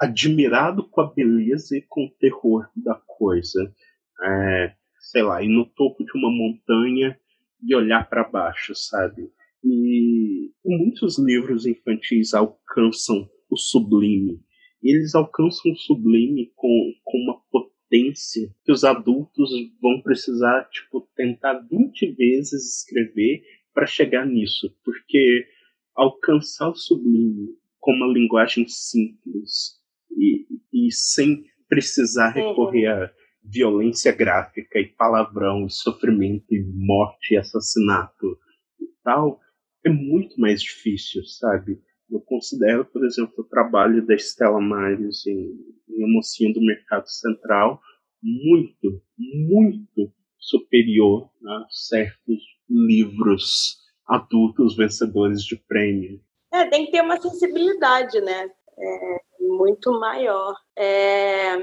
[0.00, 3.74] admirado com a beleza e com o terror da coisa.
[4.22, 7.18] É, sei lá, ir no topo de uma montanha
[7.62, 9.30] e olhar para baixo, sabe?
[9.64, 14.40] E muitos livros infantis alcançam o sublime.
[14.82, 21.55] Eles alcançam o sublime com, com uma potência que os adultos vão precisar, tipo, tentar
[21.68, 23.42] 20 vezes escrever
[23.74, 25.46] para chegar nisso, porque
[25.94, 29.80] alcançar o sublime com uma linguagem simples
[30.16, 32.49] e, e sem precisar uhum.
[32.49, 33.12] recorrer a
[33.51, 38.38] violência gráfica e palavrão e sofrimento e morte e assassinato
[38.80, 39.40] e tal,
[39.84, 41.80] é muito mais difícil, sabe?
[42.11, 45.51] Eu considero, por exemplo, o trabalho da Stella Maris em,
[45.88, 47.80] em do Mercado Central
[48.22, 56.20] muito, muito superior a certos livros adultos vencedores de prêmio.
[56.53, 58.51] É, tem que ter uma sensibilidade, né?
[58.78, 60.55] É, muito maior.
[60.76, 61.57] É,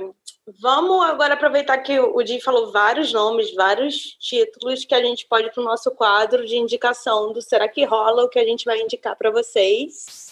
[0.48, 5.52] Vamos agora aproveitar que o Jim falou vários nomes, vários títulos que a gente pode
[5.52, 8.80] para o nosso quadro de indicação do Será que rola o que a gente vai
[8.80, 10.32] indicar para vocês.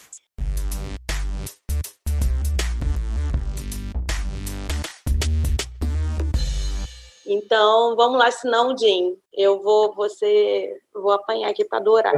[7.25, 12.13] Então, vamos lá, senão, Jim, eu vou você vou apanhar aqui para adorar.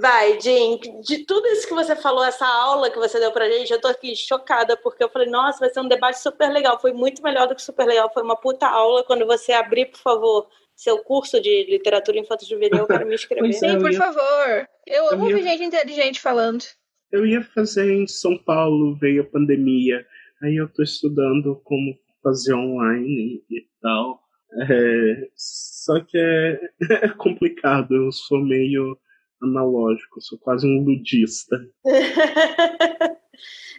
[0.00, 3.70] Vai, Jim, de tudo isso que você falou, essa aula que você deu pra gente,
[3.70, 6.80] eu tô aqui chocada, porque eu falei, nossa, vai ser um debate super legal.
[6.80, 9.04] Foi muito melhor do que super legal, foi uma puta aula.
[9.04, 13.50] Quando você abrir, por favor, seu curso de literatura infantil juvenil, eu quero me inscrever.
[13.50, 13.98] É, Sim, por ia...
[13.98, 14.68] favor.
[14.86, 15.42] Eu, eu amo ia...
[15.42, 16.64] gente inteligente falando.
[17.10, 20.06] Eu ia fazer em São Paulo, veio a pandemia,
[20.42, 24.22] aí eu tô estudando como fazer online e tal.
[24.70, 25.28] É...
[25.36, 26.60] Só que é...
[27.04, 28.96] é complicado, eu sou meio
[29.42, 31.56] analógico, sou quase um ludista.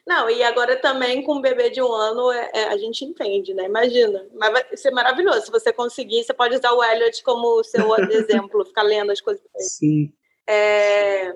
[0.06, 3.54] Não, e agora também com um bebê de um ano é, é, a gente entende,
[3.54, 3.66] né?
[3.66, 4.28] Imagina.
[4.34, 5.46] Mas vai ser maravilhoso.
[5.46, 9.44] Se você conseguir, você pode usar o Elliot como seu exemplo, ficar lendo as coisas.
[9.58, 10.12] Sim.
[10.48, 11.34] É...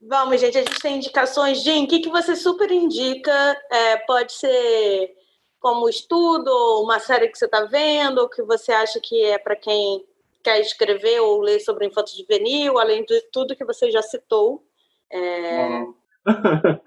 [0.00, 1.62] Vamos, gente, a gente tem indicações.
[1.62, 3.56] Jim, o que, que você super indica?
[3.70, 5.14] É, pode ser
[5.60, 6.50] como estudo,
[6.82, 10.04] uma série que você está vendo, ou que você acha que é para quem
[10.42, 14.62] quer escrever ou ler sobre infanto juvenil, além de tudo que você já citou.
[15.12, 15.82] É...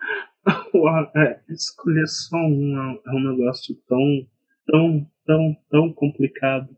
[1.15, 4.27] é, escolher só um é, é um negócio tão
[4.65, 6.75] tão, tão, tão complicado.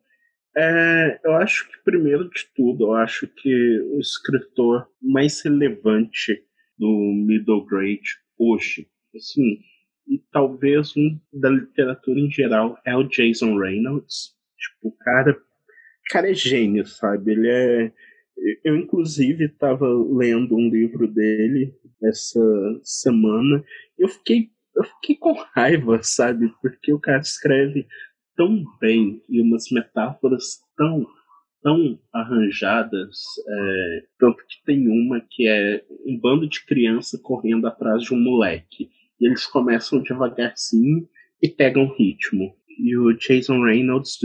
[0.56, 6.44] É, eu acho que, primeiro de tudo, eu acho que o escritor mais relevante
[6.78, 9.60] do middle grade hoje, assim,
[10.08, 14.36] e talvez um da literatura em geral, é o Jason Reynolds.
[14.58, 15.38] Tipo, o cara,
[16.10, 17.32] cara é gênio, sabe?
[17.32, 17.92] Ele é.
[18.64, 22.40] Eu, inclusive, estava lendo um livro dele essa
[22.84, 23.64] semana.
[23.98, 26.54] Eu fiquei, eu fiquei com raiva, sabe?
[26.62, 27.88] Porque o cara escreve
[28.36, 31.08] tão bem e umas metáforas tão
[31.62, 38.04] tão arranjadas, é, tanto que tem uma que é um bando de criança correndo atrás
[38.04, 38.90] de um moleque.
[39.20, 41.10] E eles começam devagarzinho
[41.42, 42.56] e pegam ritmo.
[42.80, 44.18] E o Jason Reynolds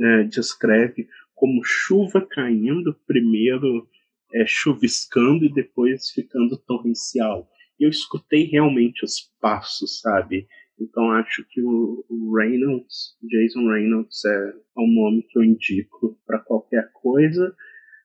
[0.00, 3.86] é, descreve como chuva caindo, primeiro
[4.34, 7.48] é, chuviscando e depois ficando torrencial.
[7.78, 10.46] Eu escutei realmente os passos, sabe?
[10.80, 12.04] Então acho que o,
[12.36, 17.54] Reynolds, Jason Reynolds é, é um nome que eu indico para qualquer coisa.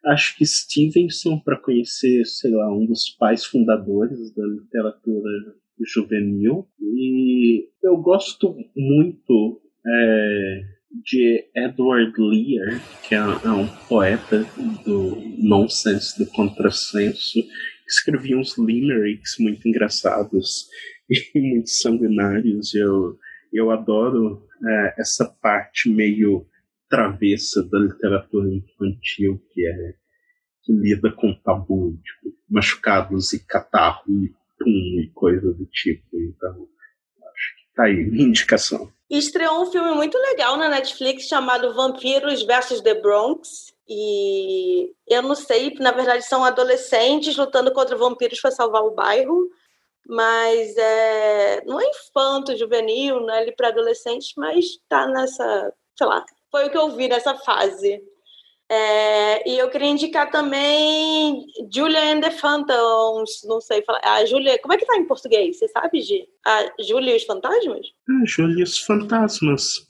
[0.06, 5.56] Acho que Stevenson para conhecer, sei lá, um dos pais fundadores da literatura
[5.86, 6.68] juvenil.
[6.80, 10.62] E eu gosto muito é,
[11.04, 14.46] de Edward Lear, que é, é, um poeta
[14.86, 17.40] do nonsense, do contrassenso,
[17.88, 20.68] escrevia uns limericks muito engraçados
[21.36, 22.74] e muito sanguinários.
[22.74, 23.18] Eu,
[23.54, 26.46] eu adoro é, essa parte meio
[26.90, 29.94] travessa da literatura infantil que é
[30.64, 34.30] que lida com tabu, tipo, machucados e catarro e
[34.60, 36.20] pum e coisa do tipo.
[36.20, 36.68] Então,
[37.82, 38.92] tá aí minha indicação.
[39.10, 43.74] estreou um filme muito legal na Netflix chamado Vampiros versus The Bronx.
[43.88, 49.50] E eu não sei, na verdade são adolescentes lutando contra vampiros para salvar o bairro
[50.08, 56.26] mas é, não é infanto, juvenil, não é para adolescentes, mas está nessa, sei lá,
[56.50, 58.04] foi o que eu vi nessa fase.
[58.74, 64.00] É, e eu queria indicar também Julia and the Phantoms, não sei falar.
[64.02, 65.60] A Julia, como é que tá em português?
[65.60, 66.26] Você sabe, Gi?
[66.46, 67.88] A Julia e os Fantasmas?
[68.10, 69.86] Ah, Julia e os Fantasmas.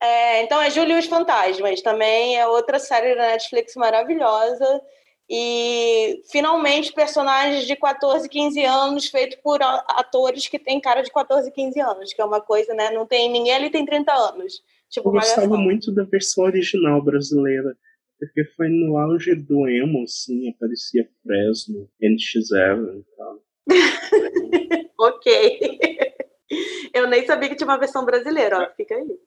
[0.00, 4.80] É, então é Julia e os Fantasmas, também é outra série da Netflix maravilhosa.
[5.28, 11.50] E finalmente personagens de 14, 15 anos feitos por atores que têm cara de 14,
[11.50, 12.90] 15 anos, que é uma coisa, né?
[12.90, 14.62] Não tem ninguém ali tem 30 anos.
[14.88, 17.74] Tipo, Eu gostava muito da versão original brasileira,
[18.22, 23.42] porque foi no auge do emo, assim, aparecia Fresno, NX0 e tal.
[24.96, 25.78] ok.
[26.94, 29.18] Eu nem sabia que tinha uma versão brasileira, ó, fica aí.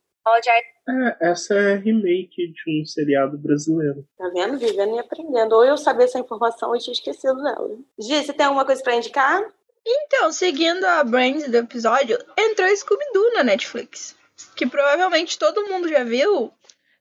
[0.88, 4.08] É, essa é remake de um seriado brasileiro.
[4.18, 4.58] Tá vendo?
[4.58, 5.54] Vivendo e aprendendo.
[5.54, 7.78] Ou eu sabia essa informação e tinha esquecido dela.
[8.00, 9.43] Gi, você tem alguma coisa pra indicar?
[9.86, 14.16] Então, seguindo a brand do episódio, entrou Scooby-Doo na Netflix.
[14.56, 16.52] Que provavelmente todo mundo já viu,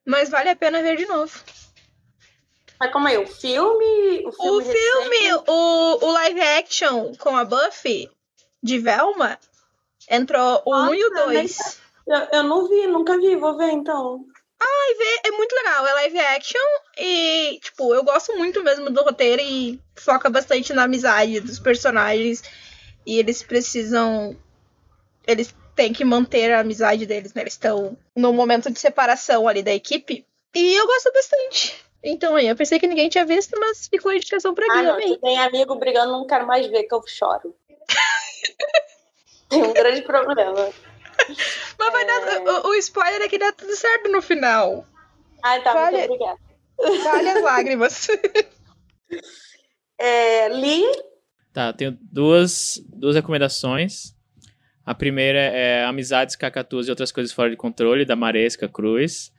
[0.05, 1.33] mas vale a pena ver de novo.
[2.79, 3.19] Mas como é?
[3.19, 4.27] O filme?
[4.27, 8.11] O filme, o, filme o, o, live action com a Buffy
[8.63, 9.39] de Velma
[10.11, 11.81] entrou o 1 um e o 2.
[12.07, 14.25] Eu, eu não vi, nunca vi, vou ver então.
[14.61, 16.61] Ah, ver é muito legal, é live action
[16.99, 22.43] e, tipo, eu gosto muito mesmo do roteiro e foca bastante na amizade dos personagens
[23.07, 24.37] e eles precisam.
[25.27, 27.43] Eles têm que manter a amizade deles, né?
[27.43, 31.85] Eles estão no momento de separação ali da equipe e eu gosto bastante.
[32.05, 34.87] Então aí, eu pensei que ninguém tinha visto, mas ficou a indicação pra mim.
[34.87, 37.55] Ah, não, tem amigo brigando, não quero mais ver, que eu choro.
[39.49, 40.71] tem um grande problema.
[41.79, 42.29] Mas vai dar.
[42.29, 42.41] É.
[42.41, 44.87] O, o, spoiler é que dá tudo certo no final.
[45.43, 46.41] Ah, tá, vale, muito obrigada.
[47.03, 48.09] Vale as lágrimas.
[49.99, 50.85] É, Lee?
[51.55, 54.15] Tá, tenho duas, duas recomendações.
[54.85, 59.33] A primeira é Amizades, Cacatus e Outras Coisas Fora de Controle, da Maresca Cruz.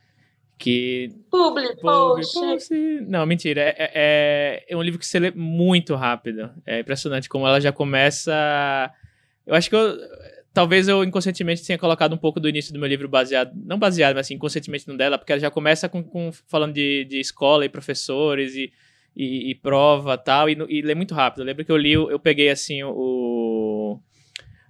[0.58, 1.10] Que.
[1.30, 2.74] Publi, post.
[3.06, 3.60] Não, mentira.
[3.60, 6.50] É, é, é, um livro que você lê muito rápido.
[6.64, 8.32] É impressionante como ela já começa.
[9.46, 9.98] Eu acho que eu
[10.56, 14.14] talvez eu inconscientemente tenha colocado um pouco do início do meu livro baseado, não baseado,
[14.14, 17.66] mas assim, inconscientemente no dela, porque ela já começa com, com falando de, de escola
[17.66, 18.72] e professores e,
[19.14, 21.40] e, e prova tal, e, e lê muito rápido.
[21.40, 24.00] Eu lembro que eu li, eu peguei assim o,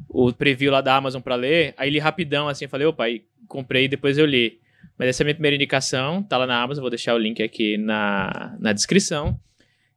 [0.09, 3.85] o preview lá da Amazon para ler, aí li rapidão assim, falei, opa, aí comprei
[3.85, 4.59] e depois eu li.
[4.99, 7.43] Mas essa é a minha primeira indicação, tá lá na Amazon, vou deixar o link
[7.43, 9.39] aqui na, na descrição.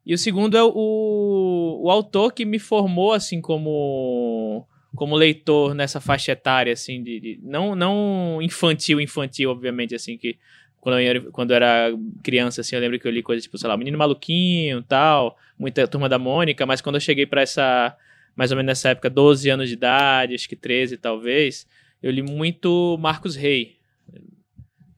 [0.05, 6.01] E o segundo é o, o autor que me formou assim como como leitor nessa
[6.01, 10.37] faixa etária, assim, de, de, não, não infantil, infantil, obviamente, assim, que
[10.81, 11.91] quando eu, era, quando eu era
[12.23, 15.87] criança, assim, eu lembro que eu li coisas tipo, sei lá, Menino Maluquinho tal, muita
[15.87, 17.95] Turma da Mônica, mas quando eu cheguei para essa,
[18.35, 21.67] mais ou menos nessa época, 12 anos de idade, acho que 13 talvez,
[22.01, 23.77] eu li muito Marcos Rey,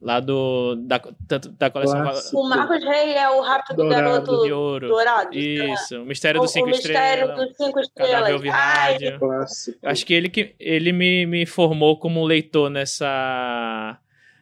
[0.02, 0.74] Lá do.
[0.80, 1.00] Da,
[1.56, 2.02] da coleção.
[2.02, 2.36] Clássico.
[2.36, 4.88] O Marcos Rey é o Rápido do Garoto de Ouro.
[4.88, 5.38] Dourado.
[5.38, 6.02] Isso.
[6.02, 7.28] O Mistério dos Cinco Estrelas.
[7.28, 8.42] O Mistério dos Cinco Estrelas.
[8.52, 8.98] Ai,
[9.84, 13.96] Acho que ele, que ele me, me formou como leitor nessa.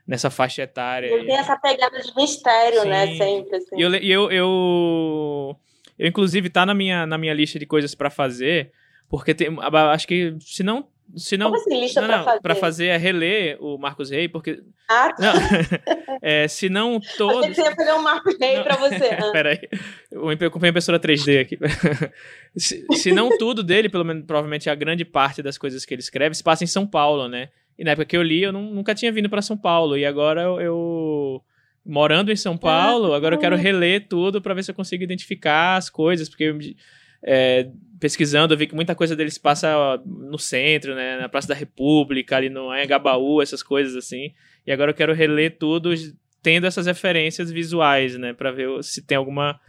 [0.09, 1.07] Nessa faixa etária.
[1.07, 3.13] Ele tem essa pegada de mistério, né, Sim.
[3.13, 3.19] né?
[3.19, 3.57] Sempre.
[3.59, 3.77] Assim.
[3.77, 5.57] E eu, eu, eu,
[5.99, 8.73] eu, inclusive, tá na minha, na minha lista de coisas para fazer,
[9.09, 9.57] porque tem,
[9.93, 12.41] acho que, se não se não, Como assim, lista não, pra não, fazer?
[12.41, 14.63] Pra fazer é reler o Marcos Rey, porque.
[14.89, 15.33] Ah, não,
[16.23, 17.49] é, se não todos.
[17.49, 19.07] Eu você ia fazer um Marcos não, pra você.
[19.07, 19.31] Ah.
[19.33, 19.61] Peraí.
[20.11, 21.59] Eu comprei a impressora 3D aqui.
[22.57, 26.01] se, se não tudo dele, pelo menos provavelmente a grande parte das coisas que ele
[26.01, 27.49] escreve, se passa em São Paulo, né?
[27.79, 29.97] E na época que eu li, eu não, nunca tinha vindo para São Paulo.
[29.97, 31.43] E agora eu, eu
[31.85, 35.03] morando em São Paulo, ah, agora eu quero reler tudo para ver se eu consigo
[35.03, 36.59] identificar as coisas, porque eu,
[37.23, 37.69] é,
[37.99, 42.37] pesquisando, eu vi que muita coisa deles passa no centro, né, na Praça da República,
[42.37, 44.33] ali no Anhangabaú, essas coisas assim.
[44.67, 45.93] E agora eu quero reler tudo
[46.43, 49.61] tendo essas referências visuais, né, para ver se tem alguma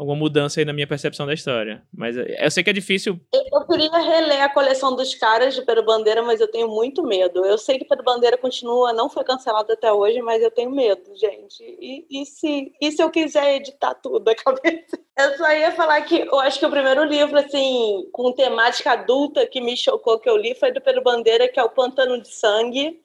[0.00, 1.82] alguma mudança aí na minha percepção da história.
[1.92, 3.20] Mas é, eu sei que é difícil.
[3.32, 7.44] Eu queria reler a coleção dos caras de Pedro Bandeira, mas eu tenho muito medo.
[7.44, 11.14] Eu sei que Pedro Bandeira continua, não foi cancelado até hoje, mas eu tenho medo,
[11.14, 11.62] gente.
[11.62, 14.98] E, e se, e se eu quiser editar tudo da cabeça?
[15.18, 19.46] Eu só ia falar que eu acho que o primeiro livro, assim, com temática adulta
[19.46, 22.28] que me chocou que eu li foi do Pedro Bandeira, que é o Pântano de
[22.28, 22.98] Sangue,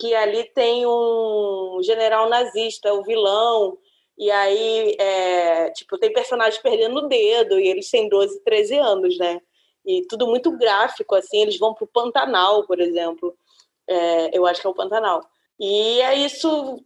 [0.00, 3.76] que ali tem um general nazista, o vilão
[4.22, 9.18] e aí, é, tipo, tem personagens perdendo o dedo e eles têm 12, 13 anos,
[9.18, 9.40] né?
[9.84, 11.42] E tudo muito gráfico, assim.
[11.42, 13.36] Eles vão pro Pantanal, por exemplo.
[13.84, 15.20] É, eu acho que é o Pantanal.
[15.58, 16.80] E é isso,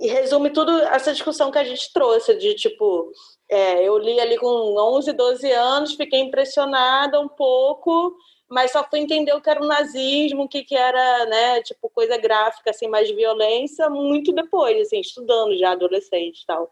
[0.00, 3.12] resume tudo essa discussão que a gente trouxe, de tipo,
[3.50, 8.16] é, eu li ali com 11, 12 anos, fiquei impressionada um pouco,
[8.52, 11.88] mas só fui entender o que era o nazismo, o que, que era, né, tipo,
[11.88, 16.70] coisa gráfica, assim, mais violência, muito depois, assim, estudando já, adolescente e tal.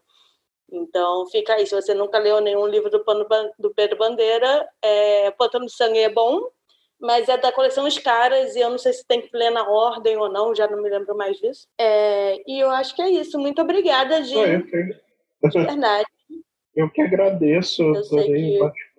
[0.71, 3.25] Então, fica aí, se você nunca leu nenhum livro do, Pano,
[3.57, 6.47] do Pedro Bandeira, é, Pantano de Sangue é bom,
[6.99, 9.67] mas é da coleção Os Caras, e eu não sei se tem que ler na
[9.67, 11.67] ordem ou não, já não me lembro mais disso.
[11.79, 13.39] É, e eu acho que é isso.
[13.39, 14.37] Muito obrigada, Gi.
[14.37, 16.05] É, De verdade.
[16.75, 18.90] Eu que agradeço, eu adorei que...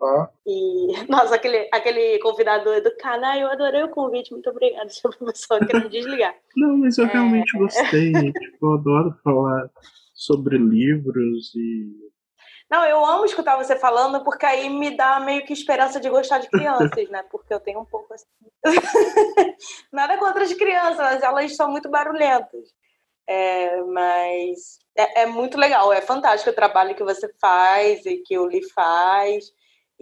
[0.46, 5.64] E, nossa, aquele, aquele convidado educado, ah, eu adorei o convite, muito obrigada, seu professor,
[5.64, 6.34] querendo desligar.
[6.56, 7.08] Não, mas eu é...
[7.08, 9.70] realmente gostei, tipo, eu adoro falar
[10.14, 12.12] sobre livros e...
[12.70, 16.38] Não, eu amo escutar você falando, porque aí me dá meio que esperança de gostar
[16.38, 17.22] de crianças, né?
[17.30, 18.24] Porque eu tenho um pouco assim.
[19.92, 22.70] Nada contra as crianças, mas elas são muito barulhentas.
[23.28, 28.38] É, mas é, é, muito legal, é fantástico o trabalho que você faz e que
[28.38, 29.52] o Li faz.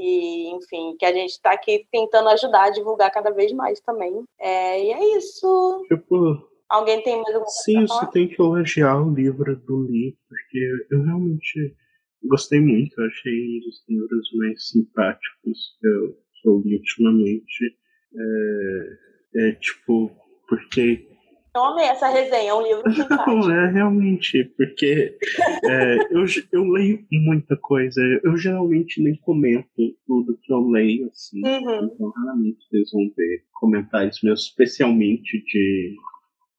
[0.03, 4.25] E, enfim, que a gente está aqui tentando ajudar a divulgar cada vez mais também.
[4.39, 5.85] É, e é isso.
[5.89, 10.87] Tipo, Alguém tem mais alguma Sim, você tem que elogiar o livro do Li, porque
[10.93, 11.75] eu realmente
[12.23, 12.95] gostei muito.
[12.97, 17.77] Eu achei um dos livros mais simpáticos que eu, que eu li ultimamente.
[18.15, 20.13] É, é tipo,
[20.49, 21.10] porque
[21.55, 22.83] eu amei essa resenha, é um livro.
[23.27, 25.17] Não, é realmente, porque
[25.65, 28.01] é, eu, eu leio muita coisa.
[28.23, 29.69] Eu geralmente nem comento
[30.07, 31.41] tudo que eu leio, assim.
[31.45, 31.91] Uhum.
[31.93, 35.97] Então, raramente vocês vão ver comentários meus, especialmente de,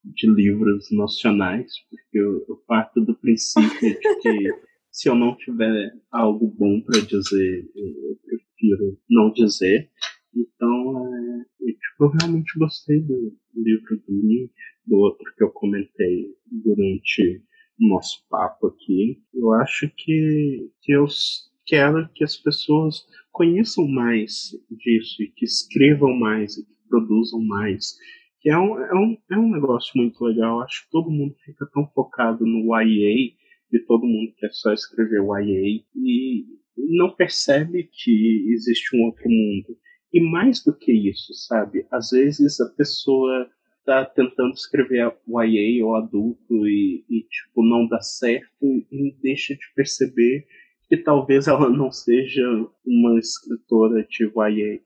[0.04, 4.50] de livros nacionais, porque eu, eu parto do princípio de que
[4.92, 9.90] se eu não tiver algo bom para dizer, eu prefiro não dizer.
[10.36, 15.52] Então, é, eu, tipo, eu realmente gostei do livro do Nietzsche do outro que eu
[15.52, 17.44] comentei durante
[17.80, 19.22] o nosso papo aqui.
[19.34, 21.06] Eu acho que, que eu
[21.66, 27.96] quero que as pessoas conheçam mais disso e que escrevam mais e que produzam mais.
[28.42, 30.58] Que é um, é um, é um negócio muito legal.
[30.58, 33.34] Eu acho que todo mundo fica tão focado no YA
[33.72, 36.46] e todo mundo quer só escrever YA e
[36.78, 39.78] não percebe que existe um outro mundo.
[40.14, 41.86] E mais do que isso, sabe?
[41.90, 43.50] Às vezes a pessoa
[43.86, 49.74] tá tentando escrever YA ou adulto e, e, tipo, não dá certo e deixa de
[49.76, 50.46] perceber
[50.88, 52.44] que talvez ela não seja
[52.86, 54.80] uma escritora de YA.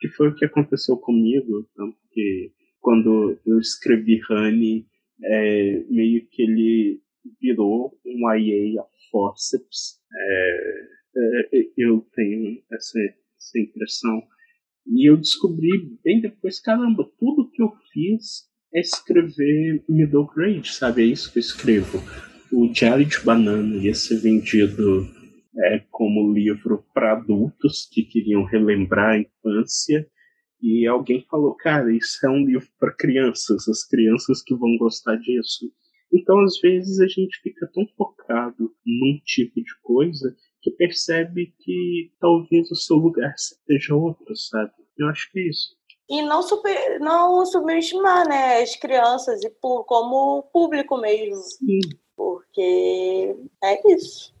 [0.00, 4.86] Que foi o que aconteceu comigo, tanto que quando eu escrevi Honey,
[5.22, 7.00] é, meio que ele
[7.40, 10.00] virou um YA a forceps.
[10.14, 12.98] É, é, eu tenho essa,
[13.38, 14.22] essa impressão.
[14.86, 18.44] E eu descobri bem depois, caramba, tudo que eu fiz
[18.74, 21.02] é escrever middle grade, sabe?
[21.02, 21.98] É isso que eu escrevo.
[22.52, 25.08] O Diário de Banana ia ser vendido
[25.56, 30.06] é, como livro para adultos que queriam relembrar a infância.
[30.60, 35.16] E alguém falou, cara, isso é um livro para crianças, as crianças que vão gostar
[35.16, 35.70] disso.
[36.12, 40.34] Então, às vezes, a gente fica tão focado num tipo de coisa
[40.64, 44.72] que percebe que talvez o seu lugar seja outro, sabe?
[44.98, 45.76] Eu acho que é isso.
[46.08, 51.36] E não, super, não subestimar né, as crianças e por, como público mesmo.
[51.36, 51.80] Sim.
[52.16, 54.34] Porque é isso.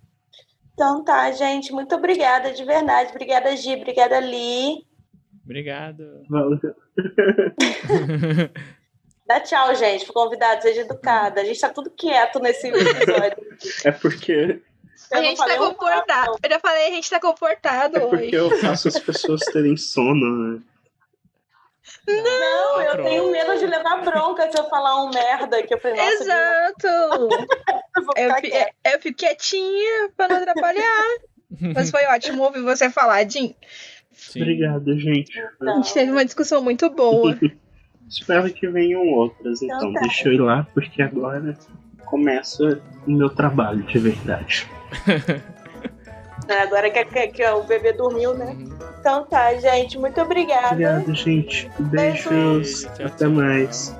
[0.72, 1.72] Então tá, gente.
[1.72, 3.10] Muito obrigada, de verdade.
[3.10, 3.74] Obrigada, Gi.
[3.74, 4.86] Obrigada, Li.
[5.44, 6.04] Obrigado.
[6.30, 6.58] Valeu.
[9.26, 11.40] Dá tchau, gente, pro convidado, seja educada.
[11.40, 13.36] A gente tá tudo quieto nesse episódio.
[13.84, 14.62] É porque.
[15.10, 16.38] Eu a não gente tá comportado.
[16.42, 18.54] Eu já falei, a gente tá comportado É porque hoje.
[18.54, 20.62] eu faço as pessoas terem sono, né?
[22.06, 23.08] Não, eu Pronto.
[23.08, 26.86] tenho medo de levar bronca se eu falar um merda que eu falei, nossa, Exato!
[27.96, 31.04] eu vou Eu, eu fico quietinha pra não atrapalhar.
[31.74, 33.54] Mas foi ótimo ouvir você falar, Jim.
[34.12, 34.42] Sim.
[34.42, 35.38] Obrigado, gente.
[35.40, 35.76] A Não.
[35.82, 37.38] gente teve uma discussão muito boa.
[38.08, 39.62] Espero que venham outras.
[39.62, 40.00] Então Então, tá.
[40.00, 41.56] deixa eu ir lá, porque agora
[42.04, 44.66] começa o meu trabalho de verdade.
[46.46, 48.54] É, Agora que, que- que o bebê dormiu, né?
[49.00, 49.96] Então tá, gente.
[49.98, 50.72] Muito obrigada.
[50.72, 51.70] Obrigado, gente.
[51.78, 52.26] Beijos.
[52.28, 53.30] Beijo, tchau, Até tchau.
[53.30, 53.96] mais.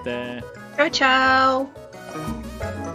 [0.00, 0.42] Até.
[0.76, 2.85] Tchau, tchau.